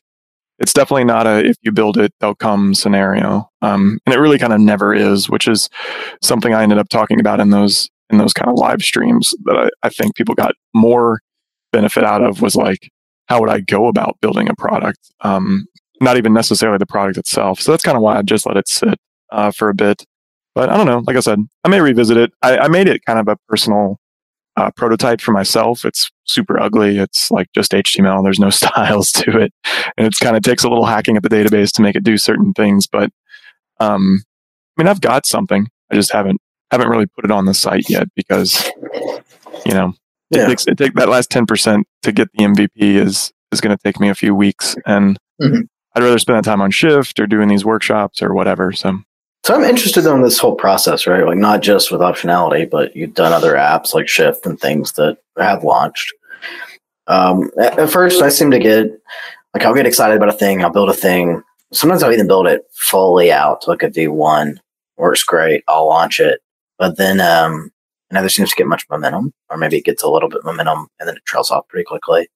[0.62, 3.50] It's definitely not a if you build it they'll come scenario.
[3.60, 5.68] Um, and it really kind of never is, which is
[6.22, 9.56] something I ended up talking about in those in those kind of live streams that
[9.56, 11.20] I, I think people got more
[11.72, 12.90] benefit out of was like
[13.26, 14.98] how would I go about building a product?
[15.22, 15.66] Um,
[16.00, 17.60] not even necessarily the product itself.
[17.60, 18.98] So that's kind of why I just let it sit
[19.30, 20.04] uh, for a bit.
[20.54, 21.02] But I don't know.
[21.06, 22.32] Like I said, I may revisit it.
[22.42, 23.98] I, I made it kind of a personal
[24.56, 25.84] uh, prototype for myself.
[25.84, 26.98] It's super ugly.
[26.98, 28.22] It's like just HTML.
[28.22, 29.52] There's no styles to it,
[29.96, 32.16] and it kind of takes a little hacking at the database to make it do
[32.16, 32.86] certain things.
[32.86, 33.10] But
[33.80, 34.22] um,
[34.76, 35.68] I mean, I've got something.
[35.90, 36.40] I just haven't
[36.70, 38.70] haven't really put it on the site yet because
[39.66, 39.94] you know
[40.30, 40.46] it yeah.
[40.46, 43.82] takes it take that last ten percent to get the MVP is is going to
[43.82, 45.62] take me a few weeks, and mm-hmm.
[45.94, 48.72] I'd rather spend that time on shift or doing these workshops or whatever.
[48.72, 48.98] So,
[49.44, 51.26] so I'm interested in this whole process, right?
[51.26, 55.18] Like not just with optionality, but you've done other apps like Shift and things that
[55.38, 56.12] have launched.
[57.08, 58.86] Um, at, at first, I seem to get
[59.54, 61.42] like I'll get excited about a thing, I'll build a thing.
[61.72, 64.56] Sometimes I'll even build it fully out, like a V1
[64.96, 65.64] works great.
[65.68, 66.40] I'll launch it,
[66.78, 67.70] but then um,
[68.12, 71.08] neither seems to get much momentum, or maybe it gets a little bit momentum and
[71.08, 72.28] then it trails off pretty quickly.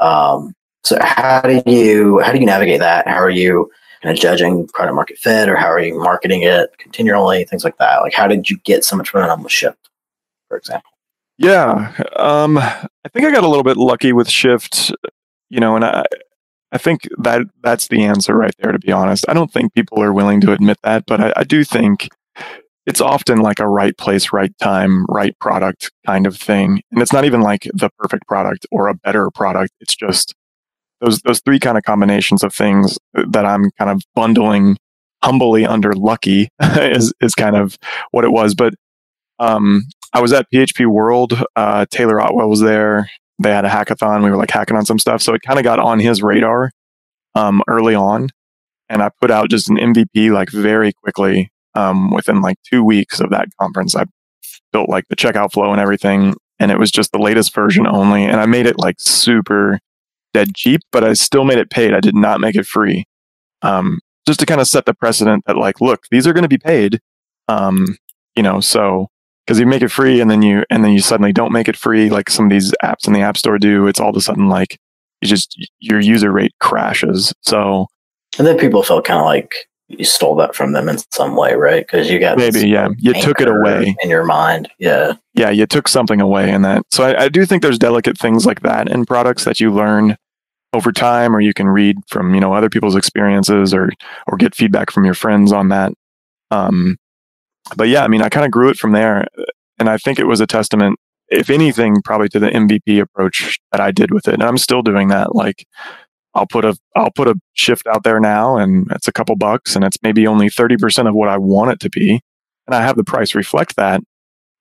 [0.00, 3.06] Um, so how do you how do you navigate that?
[3.06, 3.70] How are you
[4.02, 7.44] kind of judging product market fit, or how are you marketing it continually?
[7.44, 8.00] Things like that.
[8.00, 9.88] Like how did you get so much momentum with Shift,
[10.48, 10.90] for example?
[11.38, 14.92] Yeah, um, I think I got a little bit lucky with Shift.
[15.48, 16.04] You know, and I
[16.72, 18.72] I think that that's the answer right there.
[18.72, 21.44] To be honest, I don't think people are willing to admit that, but I, I
[21.44, 22.08] do think
[22.86, 26.80] it's often like a right place, right time, right product kind of thing.
[26.90, 29.72] And it's not even like the perfect product or a better product.
[29.80, 30.34] It's just
[31.02, 34.78] those those three kind of combinations of things that I'm kind of bundling
[35.22, 37.76] humbly under lucky is is kind of
[38.12, 38.54] what it was.
[38.54, 38.74] But
[39.38, 39.84] um,
[40.14, 41.42] I was at PHP World.
[41.56, 43.10] Uh, Taylor Otwell was there.
[43.42, 44.22] They had a hackathon.
[44.22, 46.70] We were like hacking on some stuff, so it kind of got on his radar
[47.34, 48.28] um, early on.
[48.88, 53.20] And I put out just an MVP like very quickly um, within like two weeks
[53.20, 53.96] of that conference.
[53.96, 54.04] I
[54.72, 58.24] built like the checkout flow and everything, and it was just the latest version only.
[58.24, 59.80] And I made it like super
[60.32, 61.94] dead cheap, but I still made it paid.
[61.94, 63.04] I did not make it free.
[63.62, 66.48] Um, just to kind of set the precedent that like, look, these are going to
[66.48, 67.00] be paid.
[67.48, 67.96] Um,
[68.36, 69.08] you know, so
[69.46, 71.76] because you make it free and then you and then you suddenly don't make it
[71.76, 73.86] free, like some of these apps in the app store do.
[73.86, 74.78] It's all of a sudden like
[75.20, 77.32] you just your user rate crashes.
[77.42, 77.86] So
[78.38, 79.52] and then people felt kind of like
[79.98, 81.86] you stole that from them in some way, right?
[81.86, 84.68] Because you got maybe yeah, you took it away in your mind.
[84.78, 86.84] Yeah, yeah, you took something away in that.
[86.90, 90.16] So I, I do think there's delicate things like that in products that you learn
[90.72, 93.90] over time, or you can read from you know other people's experiences, or
[94.26, 95.92] or get feedback from your friends on that.
[96.50, 96.96] Um,
[97.76, 99.26] but yeah, I mean, I kind of grew it from there,
[99.78, 103.80] and I think it was a testament, if anything, probably to the MVP approach that
[103.80, 105.34] I did with it, and I'm still doing that.
[105.34, 105.66] Like
[106.34, 109.76] I'll put a I'll put a shift out there now and it's a couple bucks
[109.76, 112.20] and it's maybe only 30% of what I want it to be.
[112.66, 114.02] And I have the price reflect that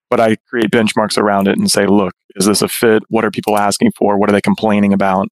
[0.10, 3.04] but I create benchmarks around it and say look is this a fit?
[3.10, 4.18] What are people asking for?
[4.18, 5.28] What are they complaining about?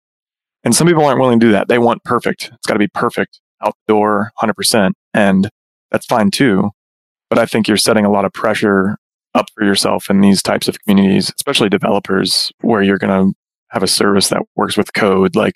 [0.63, 1.67] And some people aren't willing to do that.
[1.67, 2.51] They want perfect.
[2.53, 5.49] It's got to be perfect outdoor 100% and
[5.91, 6.71] that's fine too.
[7.29, 8.97] But I think you're setting a lot of pressure
[9.33, 13.38] up for yourself in these types of communities especially developers where you're going to
[13.69, 15.36] have a service that works with code.
[15.36, 15.53] Like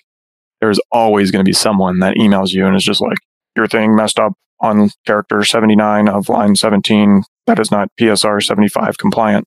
[0.60, 3.18] there's always going to be someone that emails you and is just like,
[3.56, 7.24] your thing messed up on character 79 of line 17.
[7.46, 9.46] That is not PSR 75 compliant.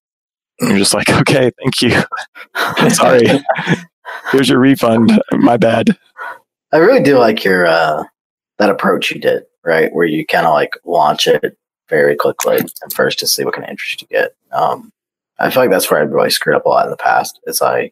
[0.59, 2.89] And you're just like, okay, thank you.
[2.89, 3.26] Sorry.
[4.32, 5.20] Here's your refund.
[5.32, 5.97] My bad.
[6.72, 8.03] I really do like your, uh,
[8.59, 9.93] that approach you did, right?
[9.93, 11.57] Where you kind of like launch it
[11.89, 14.36] very quickly and first to see what kind of interest you get.
[14.51, 14.91] Um,
[15.39, 17.39] I feel like that's where I really screwed up a lot in the past.
[17.45, 17.91] Is I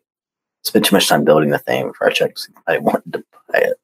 [0.64, 2.50] spent too much time building the thing before I checked.
[2.68, 3.78] I wanted to buy it.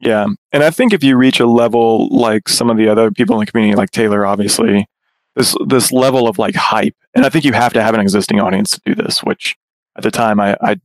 [0.00, 3.36] Yeah, and I think if you reach a level like some of the other people
[3.36, 4.86] in the community, like Taylor, obviously,
[5.34, 8.40] this this level of like hype, and I think you have to have an existing
[8.40, 9.22] audience to do this.
[9.24, 9.56] Which
[9.96, 10.76] at the time I, I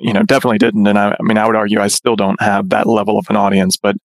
[0.00, 2.68] you know definitely didn't, and I, I mean I would argue I still don't have
[2.68, 3.76] that level of an audience.
[3.76, 3.96] But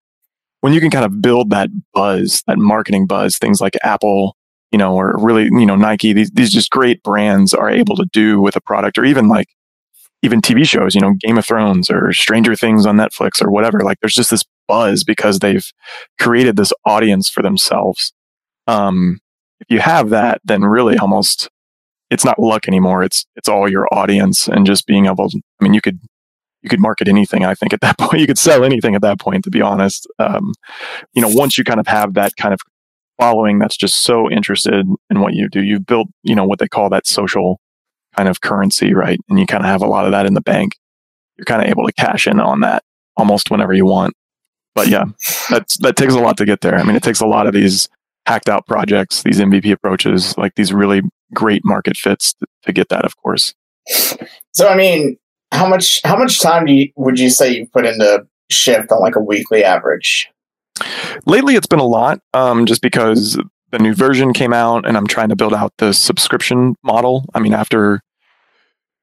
[0.62, 4.38] when you can kind of build that buzz, that marketing buzz, things like Apple,
[4.72, 8.06] you know, or really you know Nike, these these just great brands are able to
[8.14, 9.50] do with a product, or even like
[10.24, 13.82] even TV shows, you know, Game of Thrones or Stranger Things on Netflix or whatever.
[13.82, 15.70] Like there's just this buzz because they've
[16.20, 18.14] created this audience for themselves.
[18.66, 19.20] Um,
[19.60, 21.50] if you have that, then really almost
[22.10, 23.04] it's not luck anymore.
[23.04, 25.30] It's it's all your audience and just being able.
[25.30, 26.00] To, I mean, you could
[26.62, 27.44] you could market anything.
[27.44, 29.44] I think at that point, you could sell anything at that point.
[29.44, 30.54] To be honest, um,
[31.14, 32.62] you know, once you kind of have that kind of
[33.20, 36.68] following that's just so interested in what you do, you've built you know what they
[36.68, 37.60] call that social
[38.16, 39.20] kind of currency, right?
[39.30, 40.74] And you kind of have a lot of that in the bank.
[41.38, 42.84] You're kind of able to cash in on that
[43.18, 44.14] almost whenever you want.
[44.76, 45.06] But yeah,
[45.50, 46.76] that's that takes a lot to get there.
[46.76, 47.90] I mean, it takes a lot of these
[48.26, 51.02] hacked out projects, these MVP approaches, like these really
[51.34, 53.54] great market fits to, to get that, of course.
[54.54, 55.18] So, I mean,
[55.52, 59.00] how much how much time do you, would you say you put into Shift on
[59.00, 60.30] like a weekly average?
[61.26, 63.40] Lately, it's been a lot, um, just because
[63.74, 67.26] the new version came out and I'm trying to build out the subscription model.
[67.34, 68.02] I mean, after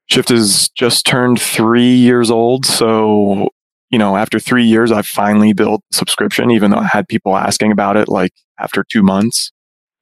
[0.06, 2.64] Shift is just turned three years old.
[2.64, 3.48] So,
[3.90, 7.72] you know, after three years, I finally built subscription, even though I had people asking
[7.72, 9.50] about it like after two months.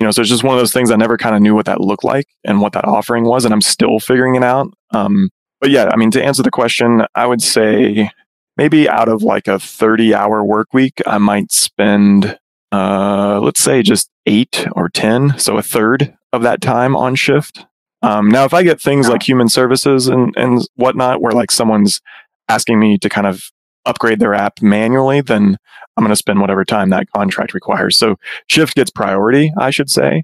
[0.00, 1.64] You know, so it's just one of those things I never kind of knew what
[1.64, 3.46] that looked like and what that offering was.
[3.46, 4.70] And I'm still figuring it out.
[4.90, 5.30] Um,
[5.62, 8.10] but yeah, I mean, to answer the question, I would say
[8.58, 12.38] maybe out of like a 30 hour work week, I might spend
[12.72, 17.64] uh, let's say just eight or 10, so a third of that time on shift.
[18.03, 22.01] Um, now, if I get things like Human Shifts and, and whatnot, where like someone's
[22.49, 23.51] asking me to kind of
[23.87, 25.57] upgrade their app manually, then
[25.97, 27.97] I'm going to spend whatever time that contract requires.
[27.97, 28.16] So
[28.47, 30.22] shift gets priority, I should say.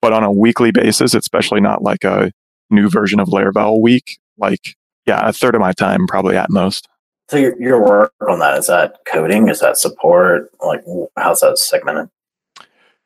[0.00, 2.32] But on a weekly basis, especially not like a
[2.70, 4.74] new version of Laravel week, like,
[5.06, 6.88] yeah, a third of my time probably at most.
[7.30, 9.48] So your, your work on that is that coding?
[9.48, 10.50] Is that support?
[10.60, 10.82] Like
[11.16, 12.08] how's that segmented?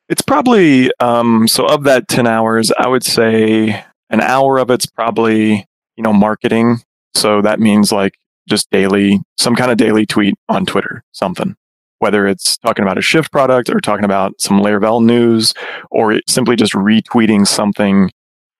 [0.09, 4.85] It's probably um, so of that ten hours, I would say an hour of it's
[4.85, 6.81] probably you know marketing.
[7.13, 8.13] So that means like
[8.47, 11.55] just daily, some kind of daily tweet on Twitter, something.
[11.99, 15.53] Whether it's talking about a shift product or talking about some Laravel news
[15.89, 18.11] or simply just retweeting something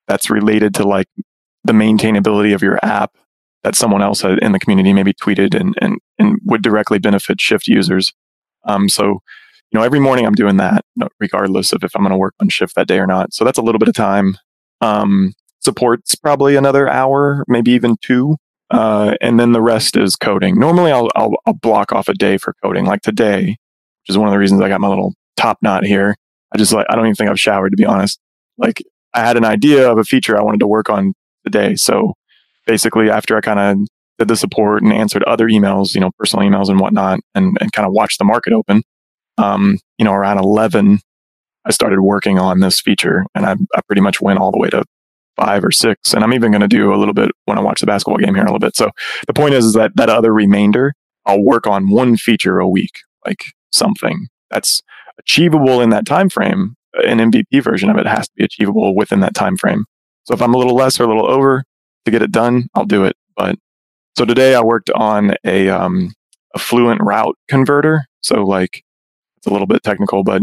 [0.07, 1.07] that's related to like
[1.63, 3.15] the maintainability of your app
[3.63, 7.67] that someone else in the community maybe tweeted and, and, and would directly benefit Shift
[7.67, 8.13] users.
[8.65, 9.19] Um, so,
[9.71, 10.85] you know, every morning I'm doing that,
[11.19, 13.33] regardless of if I'm going to work on Shift that day or not.
[13.33, 14.37] So that's a little bit of time.
[14.81, 18.37] Um, support's probably another hour, maybe even two.
[18.69, 20.59] Uh, and then the rest is coding.
[20.59, 24.27] Normally I'll, I'll, I'll block off a day for coding, like today, which is one
[24.27, 26.15] of the reasons I got my little top knot here.
[26.53, 28.19] I just like, I don't even think I've showered to be honest.
[28.57, 31.13] Like I had an idea of a feature I wanted to work on
[31.45, 31.75] today.
[31.75, 32.13] So
[32.65, 33.87] basically after I kind of
[34.19, 37.71] did the support and answered other emails, you know, personal emails and whatnot, and, and
[37.71, 38.83] kind of watched the market open,
[39.37, 40.99] um, you know, around 11,
[41.65, 44.69] I started working on this feature and I, I pretty much went all the way
[44.69, 44.83] to
[45.35, 46.13] five or six.
[46.13, 48.33] And I'm even going to do a little bit when I watch the basketball game
[48.33, 48.75] here in a little bit.
[48.75, 48.89] So
[49.27, 50.93] the point is, is that that other remainder,
[51.25, 54.81] I'll work on one feature a week, like something that's
[55.19, 56.75] achievable in that time frame.
[57.05, 59.85] An MVP version of it has to be achievable within that time frame.
[60.23, 61.63] So if I'm a little less or a little over
[62.05, 63.15] to get it done, I'll do it.
[63.35, 63.55] But
[64.17, 66.11] so today I worked on a um,
[66.55, 68.05] a fluent route converter.
[68.21, 68.83] So like
[69.37, 70.41] it's a little bit technical, but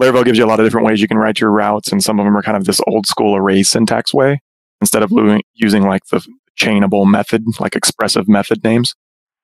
[0.00, 2.18] Laravel gives you a lot of different ways you can write your routes, and some
[2.18, 4.40] of them are kind of this old school array syntax way
[4.80, 5.12] instead of
[5.54, 6.26] using like the
[6.58, 8.94] chainable method, like expressive method names.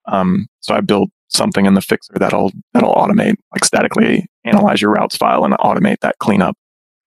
[0.06, 4.92] Um, so I built something in the fixer that'll that'll automate, like statically analyze your
[4.92, 6.56] routes file and automate that cleanup.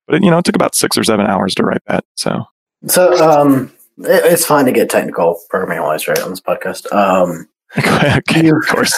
[0.07, 2.03] But it, you know, it took about six or seven hours to write that.
[2.15, 2.43] So,
[2.87, 6.91] so um, it, it's fine to get technical programming wise, right, on this podcast.
[6.93, 8.97] Um, okay, of course.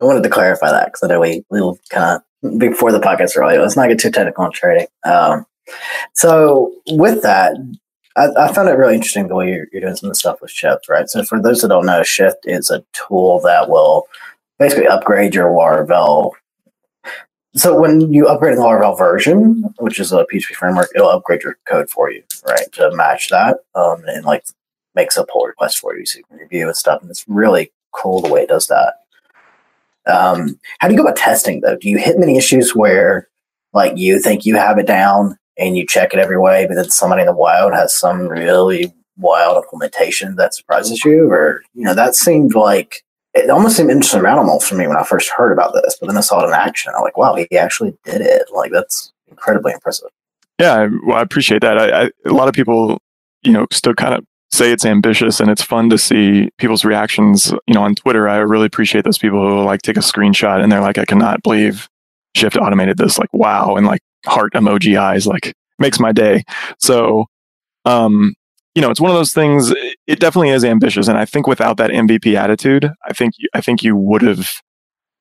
[0.00, 3.36] I wanted to clarify that because I know we we kind of before the podcast
[3.36, 3.60] earlier.
[3.60, 4.86] Let's not get too technical on trading.
[5.04, 5.46] Um,
[6.12, 7.56] so with that,
[8.16, 10.40] I, I, found it really interesting the way you're, you're, doing some of the stuff
[10.40, 11.08] with Shift, right?
[11.08, 14.06] So for those that don't know, Shift is a tool that will
[14.58, 16.32] basically upgrade your Laravel.
[17.54, 21.58] So when you upgrade the Laravel version, which is a PHP framework, it'll upgrade your
[21.66, 24.44] code for you, right, to match that, um, and like
[24.94, 27.02] makes a pull request for you so you can review and stuff.
[27.02, 28.94] And it's really cool the way it does that.
[30.06, 31.76] Um, how do you go about testing though?
[31.76, 33.28] Do you hit many issues where
[33.72, 36.90] like you think you have it down and you check it every way, but then
[36.90, 41.30] somebody in the wild has some really wild implementation that surprises you?
[41.30, 43.02] Or, you know, that seemed like
[43.34, 46.20] it almost seemed insurmountable for me when I first heard about this, but then I
[46.20, 46.92] saw it in action.
[46.96, 48.48] I'm like, wow, he actually did it.
[48.54, 50.08] Like that's incredibly impressive.
[50.58, 51.76] Yeah, well, I appreciate that.
[51.76, 52.98] I, I, a lot of people,
[53.42, 57.52] you know, still kind of say it's ambitious and it's fun to see people's reactions
[57.66, 58.28] you know on twitter.
[58.28, 61.42] I really appreciate those people who like take a screenshot and they're like i cannot
[61.42, 61.88] believe
[62.36, 63.18] shift automated this.
[63.18, 63.74] Like wow.
[63.76, 66.44] And like heart emoji eyes like makes my day.
[66.78, 67.26] So
[67.84, 68.34] um
[68.74, 69.72] you know it's one of those things
[70.06, 71.08] it definitely is ambitious.
[71.08, 74.50] And i think without that mvp attitude i think i think you would have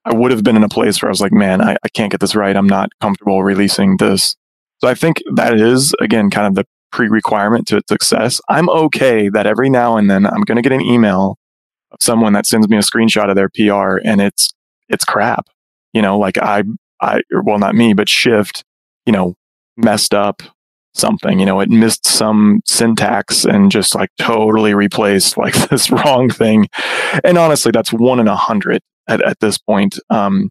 [0.03, 2.11] i would have been in a place where i was like man I, I can't
[2.11, 2.55] get this right.
[2.55, 4.35] I'm not comfortable releasing this.
[4.79, 6.65] So i think that is again kind of the
[6.95, 8.39] pre-requirement to its success.
[8.47, 11.37] I'm okay that every now and then I'm going to get an email
[11.91, 14.53] of someone that sends me a screenshot of their PR and it's
[14.87, 15.47] it's crap.
[15.91, 16.63] You know, like I
[17.01, 18.63] I well not me, but Shift,
[19.05, 19.35] you know,
[19.75, 20.41] messed up
[20.93, 21.37] something.
[21.37, 26.69] You know, it missed some syntax and just like totally replaced like this wrong thing.
[27.25, 29.99] And honestly, that's one in a hundred at, at this point.
[30.09, 30.49] Um,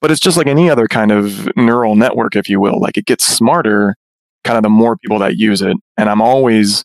[0.00, 2.80] but it's just like any other kind of neural network, if you will.
[2.80, 3.94] Like it gets smarter
[4.44, 5.76] kind of the more people that use it.
[5.96, 6.84] And I'm always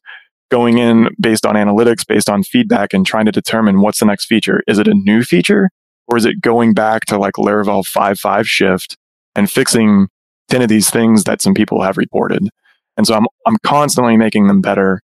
[0.49, 4.26] going in based on analytics, based on feedback, and trying to determine what's the next
[4.26, 4.64] feature.
[4.68, 5.70] Is it a new feature
[6.07, 8.97] or is it going back to like Laravel 5.5 shift
[9.36, 10.07] and fixing
[10.49, 12.49] 10 of these things that some people have reported?
[12.97, 15.01] And so I'm, I'm constantly making them better,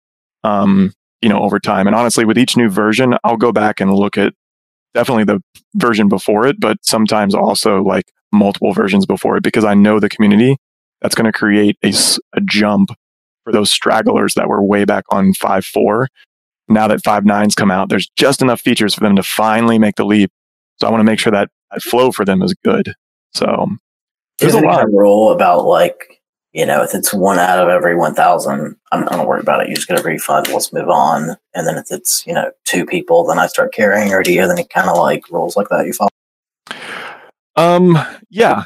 [0.43, 0.91] um,
[1.21, 1.87] you know, over time.
[1.87, 4.33] And honestly, with each new version, I'll go back and look at
[4.93, 5.39] definitely the
[5.75, 10.09] version before it, but sometimes also like multiple versions before it because I know the
[10.09, 10.57] community
[11.01, 11.93] that's going to create a,
[12.33, 12.91] a jump
[13.43, 16.07] for those stragglers that were way back on 5.4.
[16.67, 20.05] Now that 5.9's come out, there's just enough features for them to finally make the
[20.05, 20.31] leap.
[20.79, 22.93] So I want to make sure that that flow for them is good.
[23.33, 23.67] So
[24.39, 26.21] there's a lot of rule about like,
[26.53, 29.61] you know, if it's one out of every 1,000, I'm not going to worry about
[29.61, 29.69] it.
[29.69, 30.47] You just get a refund.
[30.47, 31.37] Let's move on.
[31.53, 34.13] And then if it's, you know, two people, then I start caring.
[34.13, 36.09] Or do you have any kind of like rules like that you follow?
[37.55, 37.97] Um,
[38.29, 38.63] yeah,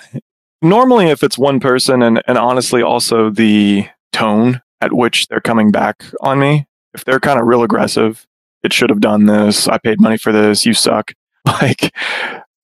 [0.63, 5.71] normally if it's one person and, and honestly also the tone at which they're coming
[5.71, 8.25] back on me if they're kind of real aggressive
[8.63, 11.13] it should have done this i paid money for this you suck.
[11.45, 11.93] Like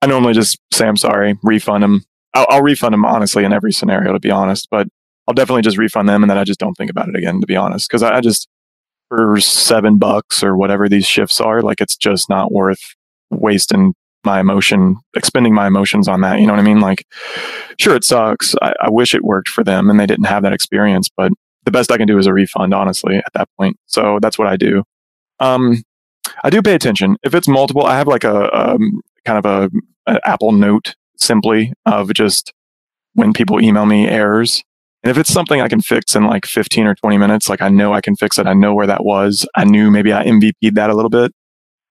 [0.01, 3.73] i normally just say i'm sorry refund them I'll, I'll refund them honestly in every
[3.73, 4.87] scenario to be honest but
[5.27, 7.47] i'll definitely just refund them and then i just don't think about it again to
[7.47, 8.47] be honest because I, I just
[9.09, 12.95] for seven bucks or whatever these shifts are like it's just not worth
[13.31, 13.93] wasting
[14.23, 16.39] my emotion, expending my emotions on that.
[16.39, 16.81] You know what I mean?
[16.81, 17.05] Like,
[17.79, 18.55] sure, it sucks.
[18.61, 21.31] I, I, wish it worked for them and they didn't have that experience, but
[21.63, 23.77] the best I can do is a refund, honestly, at that point.
[23.85, 24.83] So that's what I do.
[25.39, 25.83] Um,
[26.43, 27.17] I do pay attention.
[27.23, 31.73] If it's multiple, I have like a, um, kind of a, a Apple note simply
[31.85, 32.53] of just
[33.13, 34.63] when people email me errors.
[35.03, 37.69] And if it's something I can fix in like 15 or 20 minutes, like I
[37.69, 38.47] know I can fix it.
[38.47, 39.47] I know where that was.
[39.55, 41.31] I knew maybe I MVP'd that a little bit.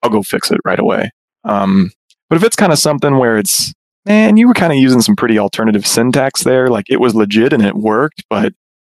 [0.02, 1.10] I'll go fix it right away.
[1.44, 1.90] Um,
[2.28, 3.72] but if it's kind of something where it's
[4.04, 6.68] man, you were kind of using some pretty alternative syntax there.
[6.68, 8.54] Like it was legit and it worked, but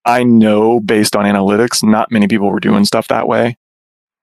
[0.04, 3.56] I know based on analytics, not many people were doing stuff that way.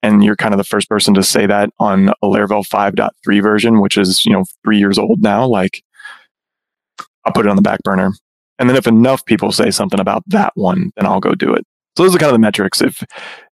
[0.04, 3.82] And you're kind of the first person to say that on a Laravel 5.3 version,
[3.82, 5.48] which is, you know, three years old now.
[5.48, 5.84] Like
[7.26, 8.12] I'll put it on the back burner.
[8.60, 11.66] And then if enough people say something about that one, then I'll go do it.
[11.98, 12.82] So those are kind of the metrics.
[12.82, 13.04] If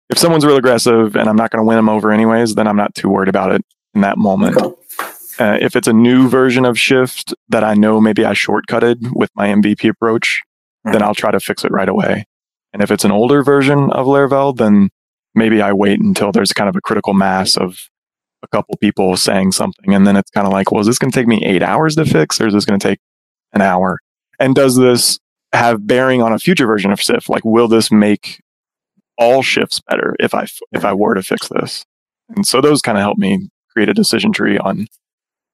[0.09, 2.75] if someone's real aggressive and I'm not going to win them over anyways, then I'm
[2.75, 3.63] not too worried about it
[3.95, 4.57] in that moment.
[4.57, 4.77] Cool.
[5.39, 9.29] Uh, if it's a new version of Shift that I know maybe I shortcutted with
[9.35, 10.41] my MVP approach,
[10.85, 10.93] mm-hmm.
[10.93, 12.25] then I'll try to fix it right away.
[12.71, 14.89] And if it's an older version of Laravel, then
[15.35, 17.89] maybe I wait until there's kind of a critical mass of
[18.41, 19.93] a couple people saying something.
[19.93, 21.95] And then it's kind of like, well, is this going to take me eight hours
[21.95, 22.99] to fix or is this going to take
[23.53, 23.99] an hour?
[24.39, 25.19] And does this
[25.53, 27.29] have bearing on a future version of Shift?
[27.29, 28.41] Like, will this make
[29.17, 31.85] all shifts better if I, if I were to fix this?
[32.29, 34.87] And so those kind of help me create a decision tree on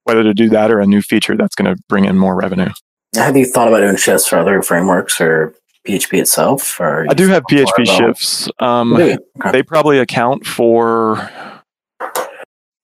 [0.04, 2.70] whether to do that or a new feature that's going to bring in more revenue.
[3.16, 5.56] Have you thought about doing shifts for other frameworks or
[5.88, 6.80] PHP itself?
[6.80, 8.50] Or I do have PHP shifts.
[8.60, 9.18] Um, okay.
[9.52, 11.30] They probably account for,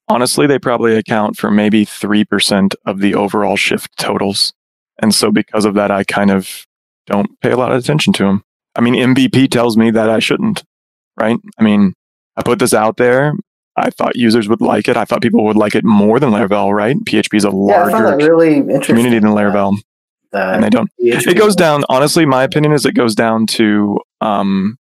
[0.07, 4.53] honestly, they probably account for maybe 3% of the overall shift totals.
[5.01, 6.65] And so because of that, I kind of
[7.05, 8.43] don't pay a lot of attention to them.
[8.75, 10.63] I mean, MVP tells me that I shouldn't,
[11.17, 11.37] right?
[11.57, 11.93] I mean,
[12.35, 13.33] I put this out there.
[13.77, 14.95] I thought users would like it.
[14.95, 16.95] I thought people would like it more than Laravel, right?
[16.97, 19.77] PHP is a larger yeah, really community than Laravel.
[20.31, 20.89] and they don't.
[21.01, 21.83] PHP it goes down.
[21.89, 24.77] Honestly, my opinion is it goes down to um,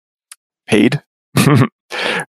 [0.68, 1.04] paid.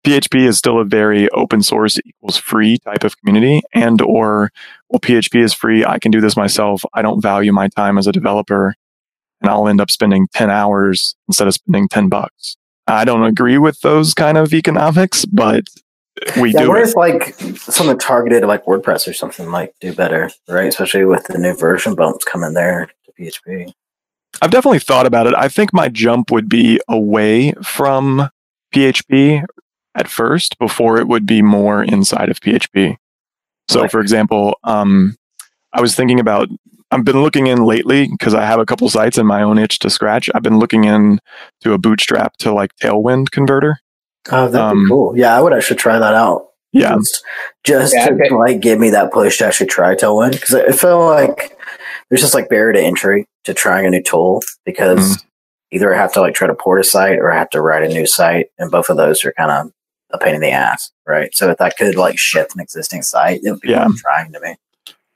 [0.05, 4.51] PHP is still a very open source equals free type of community, and or
[4.89, 5.85] well, PHP is free.
[5.85, 6.83] I can do this myself.
[6.93, 8.75] I don't value my time as a developer,
[9.41, 12.55] and I'll end up spending ten hours instead of spending ten bucks.
[12.87, 15.65] I don't agree with those kind of economics, but
[16.39, 16.69] we yeah, do.
[16.69, 16.97] Whereas it.
[16.97, 20.67] like something targeted like WordPress or something might do better, right?
[20.67, 23.73] Especially with the new version bumps coming there to PHP.
[24.41, 25.33] I've definitely thought about it.
[25.35, 28.29] I think my jump would be away from
[28.73, 29.43] PHP
[29.95, 32.97] at first before it would be more inside of PHP.
[33.69, 35.15] So, like, for example, um,
[35.73, 36.49] I was thinking about.
[36.91, 39.79] I've been looking in lately because I have a couple sites in my own itch
[39.79, 40.29] to scratch.
[40.33, 41.19] I've been looking in
[41.61, 43.79] to a Bootstrap to like Tailwind converter.
[44.31, 45.17] Oh, that'd um, be cool.
[45.17, 46.47] Yeah, I would actually try that out.
[46.71, 47.23] Yeah, just,
[47.63, 51.05] just yeah, to like give me that push to actually try Tailwind because I feel
[51.05, 51.57] like
[52.09, 55.23] there's just like barrier to entry to trying a new tool because mm.
[55.71, 57.83] either I have to like try to port a site or I have to write
[57.83, 59.71] a new site, and both of those are kind of
[60.11, 61.33] a pain in the ass, right?
[61.33, 63.87] So if that could like shift an existing site, it would be yeah.
[63.97, 64.55] trying to me.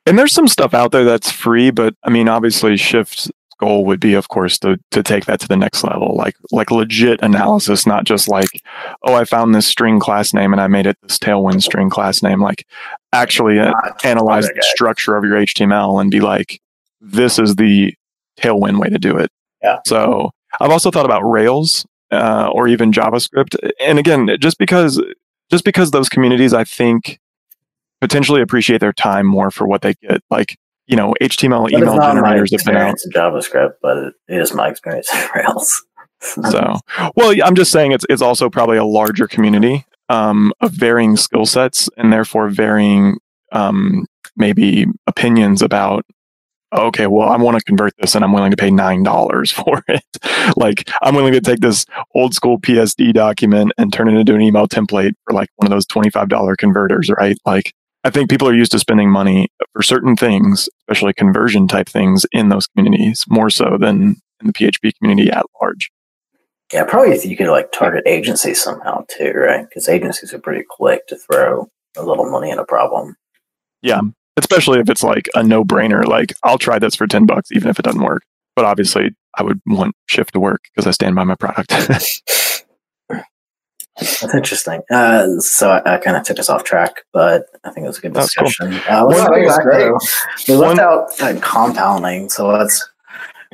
[0.06, 3.30] And there's some stuff out there that's free, but I mean, obviously, Shift
[3.60, 6.72] goal would be, of course, to to take that to the next level, like like
[6.72, 8.64] legit analysis, not just like,
[9.04, 12.24] oh, I found this string class name and I made it this Tailwind string class
[12.24, 12.42] name.
[12.42, 12.66] Like,
[13.14, 16.62] actually uh, analyze the structure of your HTML and be like,
[17.02, 17.94] this is the
[18.40, 19.32] Tailwind way to do it.
[19.62, 19.80] Yeah.
[19.86, 25.02] So I've also thought about Rails uh, or even JavaScript, and again, just because
[25.52, 27.20] just because those communities, I think
[28.02, 30.22] potentially appreciate their time more for what they get.
[30.30, 30.58] Like
[30.90, 32.96] you know, HTML email generators have been out.
[33.06, 35.86] In JavaScript, but it is my experience in Rails.
[36.20, 36.80] so,
[37.16, 41.46] well, I'm just saying it's it's also probably a larger community um, of varying skill
[41.46, 43.18] sets and therefore varying
[43.52, 46.06] um, maybe opinions about.
[46.72, 49.84] Okay, well, I want to convert this, and I'm willing to pay nine dollars for
[49.88, 50.04] it.
[50.58, 51.86] like, I'm willing to take this
[52.16, 55.72] old school PSD document and turn it into an email template for like one of
[55.72, 57.38] those twenty five dollar converters, right?
[57.46, 57.74] Like,
[58.04, 62.26] I think people are used to spending money for certain things, especially conversion type things
[62.32, 65.92] in those communities, more so than in the PHP community at large.
[66.72, 69.68] Yeah, probably if you could like target agencies somehow too, right?
[69.68, 73.16] Because agencies are pretty quick to throw a little money at a problem.
[73.82, 74.02] Yeah,
[74.38, 76.06] especially if it's like a no brainer.
[76.06, 78.24] Like, I'll try this for 10 bucks, even if it doesn't work.
[78.56, 81.72] But obviously, I would want Shift to work because I stand by my product.
[84.00, 84.82] That's interesting.
[84.90, 87.98] Uh, so I, I kind of took us off track, but I think it was
[87.98, 88.72] a good discussion.
[88.72, 88.96] Cool.
[88.96, 89.92] Uh, one, great.
[90.48, 92.90] We left one, out uh, compounding, so let's.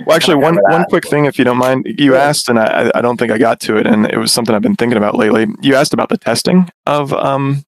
[0.05, 3.01] Well, actually, one one quick thing, if you don't mind, you asked, and I, I
[3.01, 5.47] don't think I got to it, and it was something I've been thinking about lately.
[5.61, 7.63] You asked about the testing of um,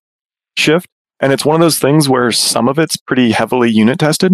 [0.56, 0.88] Shift,
[1.20, 4.32] and it's one of those things where some of it's pretty heavily unit tested,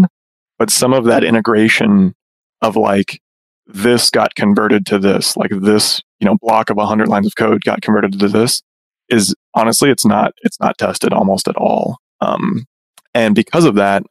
[0.59, 2.15] but some of that integration
[2.63, 3.21] of like
[3.67, 7.63] this got converted to this, like this, you know, block of 100 lines of code
[7.65, 8.63] got converted to this
[9.09, 11.99] is honestly, it's not, it's not tested almost at all.
[12.21, 12.67] Um,
[13.15, 14.03] and because of that,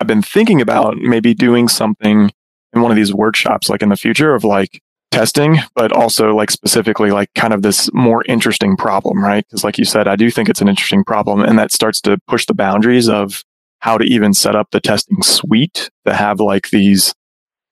[0.00, 2.30] I've been thinking about maybe doing something
[2.72, 6.50] in one of these workshops, like in the future of like testing, but also like
[6.50, 9.46] specifically like kind of this more interesting problem, right?
[9.46, 12.18] Because like you said, I do think it's an interesting problem and that starts to
[12.26, 13.44] push the boundaries of
[13.78, 17.14] how to even set up the testing suite to have like these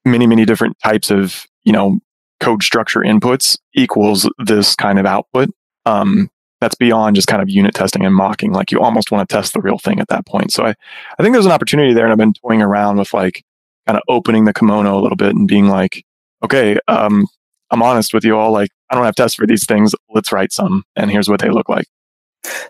[0.05, 1.99] many, many different types of, you know,
[2.41, 5.51] code structure inputs equals this kind of output.
[5.87, 6.31] Um,
[6.61, 8.53] that's beyond just kind of unit testing and mocking.
[8.53, 10.53] Like you almost want to test the real thing at that point.
[10.53, 10.75] So I,
[11.19, 12.05] I think there's an opportunity there.
[12.05, 13.45] And I've been toying around with like
[13.87, 16.05] kind of opening the kimono a little bit and being like,
[16.45, 17.27] okay, um,
[17.71, 18.53] I'm honest with you all.
[18.53, 19.95] Like I don't have tests for these things.
[20.15, 20.85] Let's write some.
[20.97, 21.87] And here's what they look like.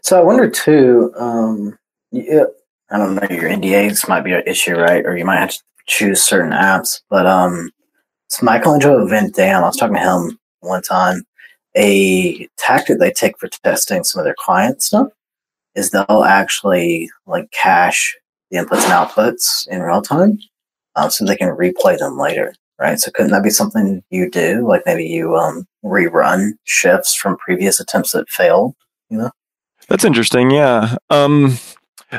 [0.02, 1.78] So I wonder too, um,
[2.12, 2.44] yeah,
[2.90, 5.04] I don't know, your NDAs might be an issue, right?
[5.04, 7.02] Or you might have to choose certain apps.
[7.10, 7.70] But um,
[8.28, 9.64] it's Michelangelo Van Dam.
[9.64, 11.24] I was talking to him one time.
[11.76, 15.08] A tactic they take for testing some of their client stuff
[15.74, 18.16] is they'll actually like cache
[18.50, 20.38] the inputs and outputs in real time
[20.96, 22.98] um, so they can replay them later, right?
[22.98, 24.66] So couldn't that be something you do?
[24.66, 28.74] Like maybe you um, rerun shifts from previous attempts that failed,
[29.08, 29.30] you know?
[29.88, 30.50] That's interesting.
[30.50, 30.96] Yeah.
[31.08, 31.56] Um,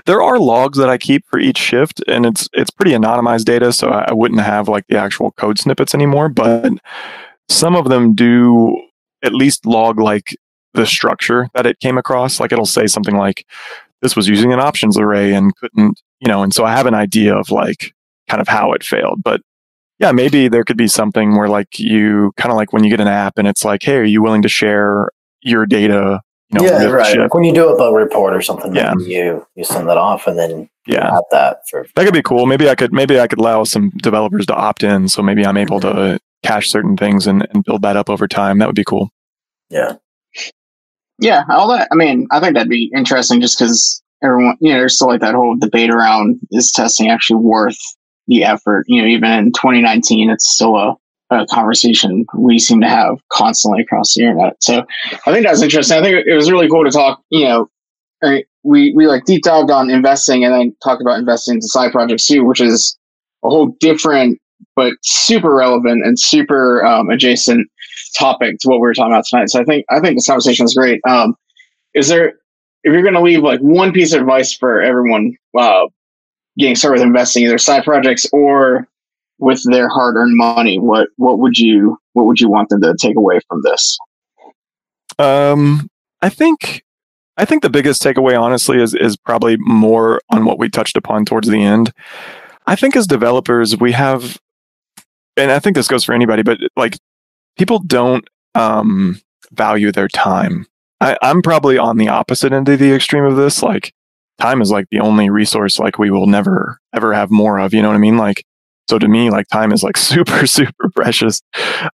[0.06, 3.74] there are logs that I keep for each shift, and it's it's pretty anonymized data,
[3.74, 6.30] so I wouldn't have like the actual code snippets anymore.
[6.30, 6.74] But
[7.50, 8.78] some of them do
[9.24, 10.36] at least log like
[10.74, 12.40] the structure that it came across.
[12.40, 13.46] Like it'll say something like,
[14.02, 16.44] "This was using an options array and couldn't," you know.
[16.44, 17.94] And so I have an idea of like
[18.30, 19.22] kind of how it failed.
[19.24, 19.42] But
[20.00, 23.02] yeah, maybe there could be something where like you kind of like when you get
[23.02, 25.10] an app and it's like, "Hey, are you willing to share
[25.42, 26.22] your data
[26.54, 27.18] you know, yeah, right.
[27.18, 28.94] Like when you do a bug report or something, yeah.
[28.98, 32.46] you you send that off and then yeah, have that for that could be cool.
[32.46, 35.58] Maybe I could maybe I could allow some developers to opt in, so maybe I'm
[35.58, 36.14] able mm-hmm.
[36.14, 38.60] to cache certain things and, and build that up over time.
[38.60, 39.12] That would be cool.
[39.70, 39.96] Yeah,
[41.20, 41.44] yeah.
[41.50, 41.88] All that.
[41.92, 45.22] I mean, I think that'd be interesting, just because everyone, you know, there's still like
[45.22, 47.80] that whole debate around is testing actually worth
[48.28, 48.84] the effort.
[48.88, 50.98] You know, even in 2019, it's still a
[51.32, 54.62] a conversation we seem to have constantly across the internet.
[54.62, 54.86] So
[55.26, 55.98] I think that's interesting.
[55.98, 57.70] I think it was really cool to talk, you know,
[58.64, 62.28] we, we like deep dived on investing and then talked about investing into side projects
[62.28, 62.98] too, which is
[63.44, 64.40] a whole different,
[64.76, 67.68] but super relevant and super um, adjacent
[68.18, 69.50] topic to what we were talking about tonight.
[69.50, 71.02] So I think, I think this conversation is great.
[71.08, 71.36] Um,
[71.96, 72.34] is there,
[72.84, 75.88] if you're going to leave like one piece of advice for everyone, uh,
[76.58, 78.88] getting started with investing, either side projects or
[79.42, 83.18] with their hard-earned money, what what would you what would you want them to take
[83.18, 83.98] away from this?
[85.20, 85.90] Um,
[86.22, 86.84] I think
[87.38, 91.26] I think the biggest takeaway, honestly, is is probably more on what we touched upon
[91.26, 91.92] towards the end.
[92.68, 94.40] I think as developers, we have,
[95.36, 96.98] and I think this goes for anybody, but like
[97.58, 99.20] people don't um,
[99.52, 100.68] value their time.
[101.02, 103.64] I, I'm probably on the opposite end of the extreme of this.
[103.64, 103.92] Like
[104.40, 107.74] time is like the only resource like we will never ever have more of.
[107.74, 108.18] You know what I mean?
[108.18, 108.46] Like
[108.92, 111.42] so to me, like time is like super, super precious.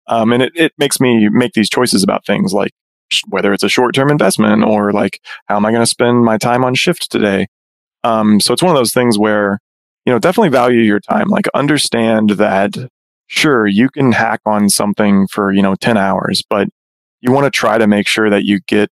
[0.08, 2.72] Um, and it, it makes me make these choices about things like
[3.12, 6.26] sh- whether it's a short term investment or like how am I going to spend
[6.26, 7.46] my time on shift today?
[8.04, 9.60] Um, so it's one of those things where,
[10.08, 11.28] you know, definitely value your time.
[11.28, 12.76] Like understand that
[13.28, 16.68] sure, you can hack on something for, you know, 10 hours, but
[17.22, 18.90] you want to try to make sure that you get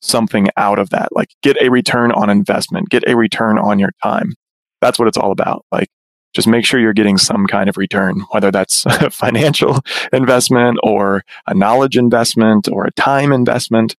[0.00, 1.10] something out of that.
[1.12, 4.34] Like get a return on investment, get a return on your time.
[4.80, 5.64] That's what it's all about.
[5.70, 5.88] Like
[6.36, 9.80] just make sure you're getting some kind of return, whether that's a financial
[10.12, 13.96] investment or a knowledge investment or a time investment,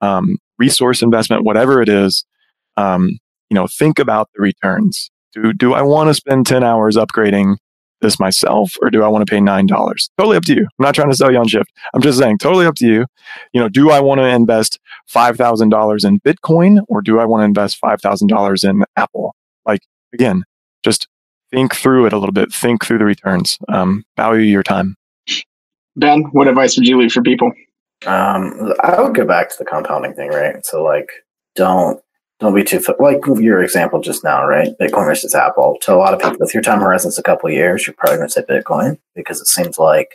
[0.00, 2.24] um, resource investment, whatever it is.
[2.76, 3.18] Um,
[3.50, 5.10] you know, think about the returns.
[5.32, 7.56] Do do I want to spend ten hours upgrading
[8.00, 10.10] this myself, or do I want to pay nine dollars?
[10.16, 10.62] Totally up to you.
[10.62, 11.72] I'm not trying to sell you on shift.
[11.92, 13.06] I'm just saying, totally up to you.
[13.52, 14.78] You know, do I want to invest
[15.08, 18.84] five thousand dollars in Bitcoin, or do I want to invest five thousand dollars in
[18.96, 19.34] Apple?
[19.66, 19.80] Like
[20.12, 20.44] again,
[20.84, 21.08] just
[21.52, 22.52] think through it a little bit.
[22.52, 23.58] Think through the returns.
[23.68, 24.96] Um, value your time.
[25.96, 27.52] Ben, what advice would you leave for people?
[28.06, 30.64] Um, I would go back to the compounding thing, right?
[30.64, 31.10] So like,
[31.56, 32.00] don't
[32.38, 34.70] don't be too like your example just now, right?
[34.80, 35.76] Bitcoin versus Apple.
[35.82, 38.28] To a lot of people, if your time horizon's a couple years, you're probably going
[38.28, 40.14] to say Bitcoin because it seems like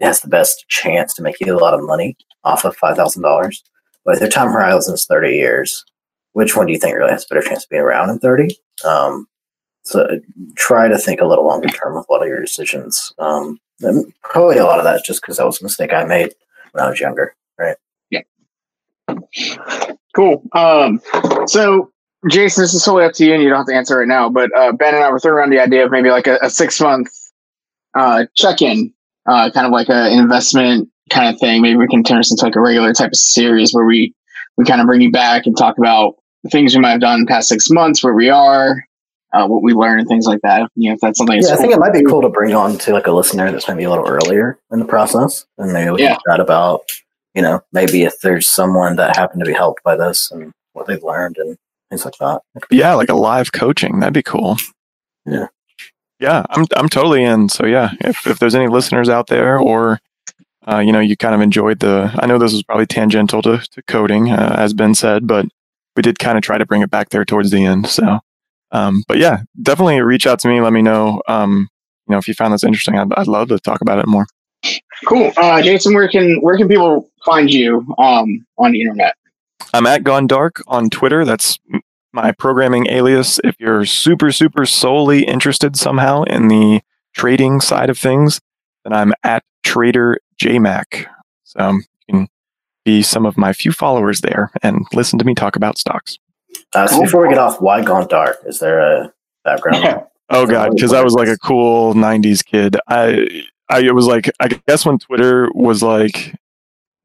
[0.00, 2.96] it has the best chance to make you a lot of money off of five
[2.96, 3.62] thousand dollars.
[4.04, 5.84] But if your time horizon is thirty years,
[6.32, 8.56] which one do you think really has a better chance of being around in thirty?
[8.84, 9.26] Um,
[9.86, 10.20] so
[10.56, 13.12] try to think a little longer term with a lot of your decisions.
[13.18, 13.60] Um,
[14.22, 16.34] probably a lot of that just because that was a mistake I made
[16.72, 17.76] when I was younger, right?
[18.10, 18.22] Yeah.
[20.14, 20.42] Cool.
[20.52, 21.00] Um,
[21.46, 21.92] so,
[22.28, 24.28] Jason, this is totally up to you, and you don't have to answer right now.
[24.28, 26.50] But uh, Ben and I were throwing around the idea of maybe like a, a
[26.50, 27.08] six month
[27.94, 28.92] uh, check in,
[29.26, 31.62] uh, kind of like an investment kind of thing.
[31.62, 34.12] Maybe we can turn this into like a regular type of series where we
[34.56, 36.14] we kind of bring you back and talk about
[36.50, 38.82] things we might have done in the past six months, where we are,
[39.32, 40.70] uh, what we learn and things like that.
[40.74, 41.40] You know, if that's something.
[41.40, 43.68] Yeah, I think it might be cool to bring on to like a listener that's
[43.68, 46.14] maybe a little earlier in the process, and maybe we yeah.
[46.14, 46.82] can chat about,
[47.34, 50.86] you know, maybe if there's someone that happened to be helped by this and what
[50.86, 51.56] they've learned, and
[51.90, 52.40] things like that.
[52.70, 54.00] Yeah, like a live coaching.
[54.00, 54.56] That'd be cool.
[55.24, 55.48] Yeah.
[56.18, 57.48] Yeah, I'm I'm totally in.
[57.48, 60.00] So yeah, if if there's any listeners out there or
[60.66, 63.58] uh, you know, you kind of enjoyed the I know this was probably tangential to,
[63.58, 65.46] to coding, uh, as Ben said, but
[65.94, 67.86] we did kind of try to bring it back there towards the end.
[67.88, 68.20] So
[68.76, 71.68] um, but yeah, definitely reach out to me, let me know um,
[72.06, 74.26] you know, if you found this interesting, I'd, I'd love to talk about it more.
[75.04, 75.32] Cool.
[75.36, 79.14] Uh, Jason, where can where can people find you um, on the internet?
[79.74, 81.24] I'm at Gone Dark on Twitter.
[81.24, 81.58] That's
[82.12, 83.40] my programming alias.
[83.44, 86.80] If you're super, super solely interested somehow in the
[87.14, 88.40] trading side of things,
[88.84, 91.06] then I'm at Trader JMac.
[91.44, 92.28] So you can
[92.84, 96.18] be some of my few followers there and listen to me talk about stocks.
[96.74, 98.38] Uh, so before we get off, why Gone Dark?
[98.46, 99.12] Is there a
[99.44, 100.04] background?
[100.28, 102.76] Oh god, because I was like a cool '90s kid.
[102.88, 106.34] I, I it was like I guess when Twitter was like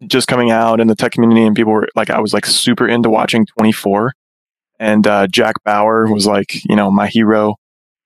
[0.08, 2.88] just coming out in the tech community and people were like I was like super
[2.88, 4.14] into watching 24
[4.80, 7.56] and uh, Jack Bauer was like you know my hero.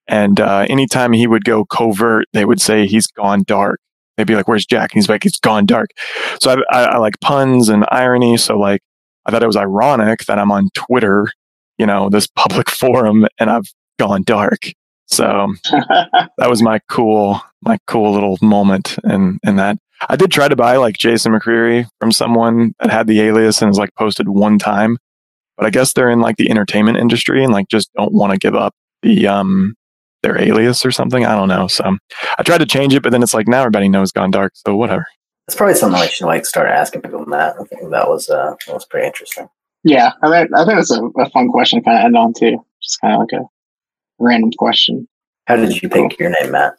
[0.07, 3.79] And uh, anytime he would go covert they would say he's gone dark.
[4.17, 4.93] They'd be like where's Jack?
[4.93, 5.91] And he's like he's gone dark.
[6.41, 8.37] So I, I, I like puns and irony.
[8.37, 8.81] So like
[9.25, 11.27] I thought it was ironic that I'm on Twitter
[11.77, 14.71] you know this public forum and I've gone dark
[15.07, 19.77] so that was my cool my cool little moment and and that
[20.09, 23.71] I did try to buy like Jason McCreary from someone that had the alias and
[23.71, 24.97] is like posted one time,
[25.57, 28.37] but I guess they're in like the entertainment industry and like just don't want to
[28.37, 29.75] give up the um
[30.21, 31.25] their alias or something.
[31.25, 31.67] I don't know.
[31.67, 31.97] So
[32.37, 34.75] I tried to change it, but then it's like now everybody knows Gone Dark, so
[34.75, 35.05] whatever.
[35.47, 37.55] It's probably something I should like start asking people that.
[37.59, 39.47] I think that was uh that was pretty interesting.
[39.83, 42.33] Yeah, I think I think it's a, a fun question to kind of end on
[42.33, 42.65] too.
[42.81, 43.45] Just kind of like a
[44.19, 45.07] random question.
[45.45, 46.73] How did you pick your name, Matt?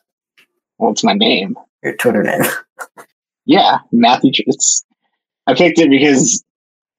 [0.78, 1.56] Well, it's my name.
[1.82, 2.42] Your Twitter name.
[3.48, 4.32] Yeah, Matthew.
[4.38, 4.84] It's
[5.46, 6.44] I picked it because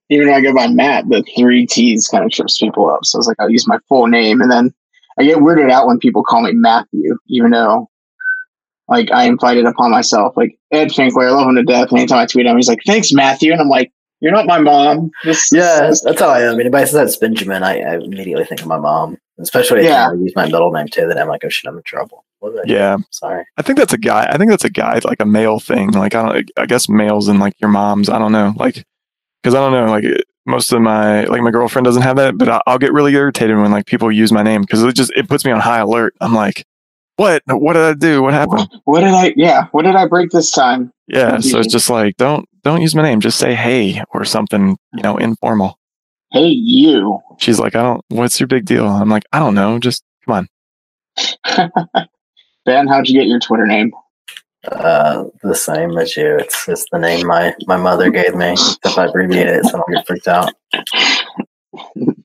[0.09, 3.05] even though I go by Matt, the three T's kind of trips people up.
[3.05, 4.73] So I was like, I'll use my full name, and then
[5.19, 7.89] I get weirded out when people call me Matthew, even though
[8.87, 10.35] like I invited upon myself.
[10.37, 11.91] Like Ed Finkler, I love him to death.
[11.91, 13.91] Anytime I tweet him, he's like, "Thanks, Matthew," and I'm like,
[14.21, 16.59] "You're not my mom." This, yeah, that's how I am.
[16.59, 19.17] Anybody says that's Benjamin, I, I immediately think of my mom.
[19.39, 20.09] Especially if Yeah.
[20.09, 22.25] I use my middle name too, then I'm like, oh shit, I'm in trouble.
[22.39, 22.71] What do?
[22.73, 22.97] Yeah.
[23.11, 23.45] Sorry.
[23.57, 24.27] I think that's a guy.
[24.31, 25.91] I think that's a guy, like a male thing.
[25.91, 26.51] Like I don't.
[26.57, 28.09] I guess males and like your moms.
[28.09, 28.53] I don't know.
[28.57, 28.83] Like
[29.43, 29.91] because I don't know.
[29.91, 30.05] Like
[30.47, 33.57] most of my like my girlfriend doesn't have that, but I'll, I'll get really irritated
[33.57, 36.15] when like people use my name because it just it puts me on high alert.
[36.21, 36.65] I'm like,
[37.17, 37.43] what?
[37.47, 38.23] What did I do?
[38.23, 38.69] What happened?
[38.85, 39.33] What did I?
[39.35, 40.91] Yeah, what did I break this time?
[41.07, 41.39] Yeah.
[41.39, 43.19] So it's just like don't don't use my name.
[43.19, 44.77] Just say hey or something.
[44.93, 45.77] You know, informal.
[46.31, 47.19] Hey, you.
[47.37, 48.01] She's like, I don't.
[48.09, 48.87] What's your big deal?
[48.87, 49.79] I'm like, I don't know.
[49.79, 50.47] Just come
[51.55, 51.69] on.
[52.65, 53.91] Ben, how'd you get your Twitter name?
[54.69, 56.37] Uh, the same as you.
[56.37, 58.55] It's just the name my, my mother gave me.
[58.83, 60.53] If I abbreviate it, so I don't get freaked out.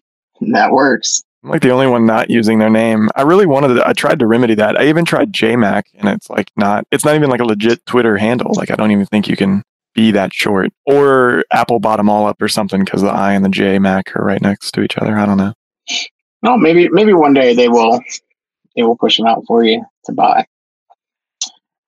[0.51, 1.23] That works.
[1.43, 3.09] I'm like the only one not using their name.
[3.16, 4.78] I really wanted to, I tried to remedy that.
[4.78, 8.16] I even tried JMac and it's like not, it's not even like a legit Twitter
[8.16, 8.52] handle.
[8.55, 9.64] Like I don't even think you can
[9.94, 10.70] be that short.
[10.86, 14.40] Or Apple bottom all up or something because the I and the JMac are right
[14.40, 15.19] next to each other.
[15.19, 15.55] I don't know.
[16.43, 18.01] No, maybe maybe one day they will
[18.77, 20.44] they will push them out for you to buy.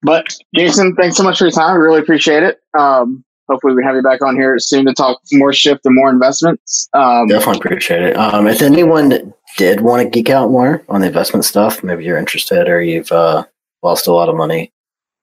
[0.01, 1.75] But Jason, thanks so much for your time.
[1.75, 2.59] We really appreciate it.
[2.77, 6.09] Um, hopefully we have you back on here soon to talk more shift and more
[6.09, 6.87] investments.
[6.93, 8.17] Um, Definitely appreciate it.
[8.17, 12.17] Um, if anyone did want to geek out more on the investment stuff, maybe you're
[12.17, 13.45] interested or you've uh,
[13.83, 14.71] lost a lot of money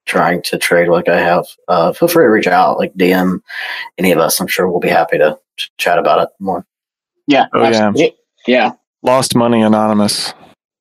[0.06, 3.40] trying to trade like I have, uh, feel free to reach out, like DM
[3.98, 4.40] any of us.
[4.40, 6.66] I'm sure we'll be happy to ch- chat about it more.
[7.26, 7.92] yeah, Oh, yeah.
[8.46, 8.72] yeah.
[9.02, 10.32] Lost Money Anonymous.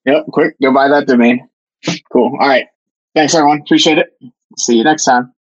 [0.05, 1.47] Yep, quick, go buy that domain.
[2.11, 2.35] Cool.
[2.39, 2.65] All right.
[3.15, 3.61] Thanks everyone.
[3.61, 4.13] Appreciate it.
[4.57, 5.33] See you next time.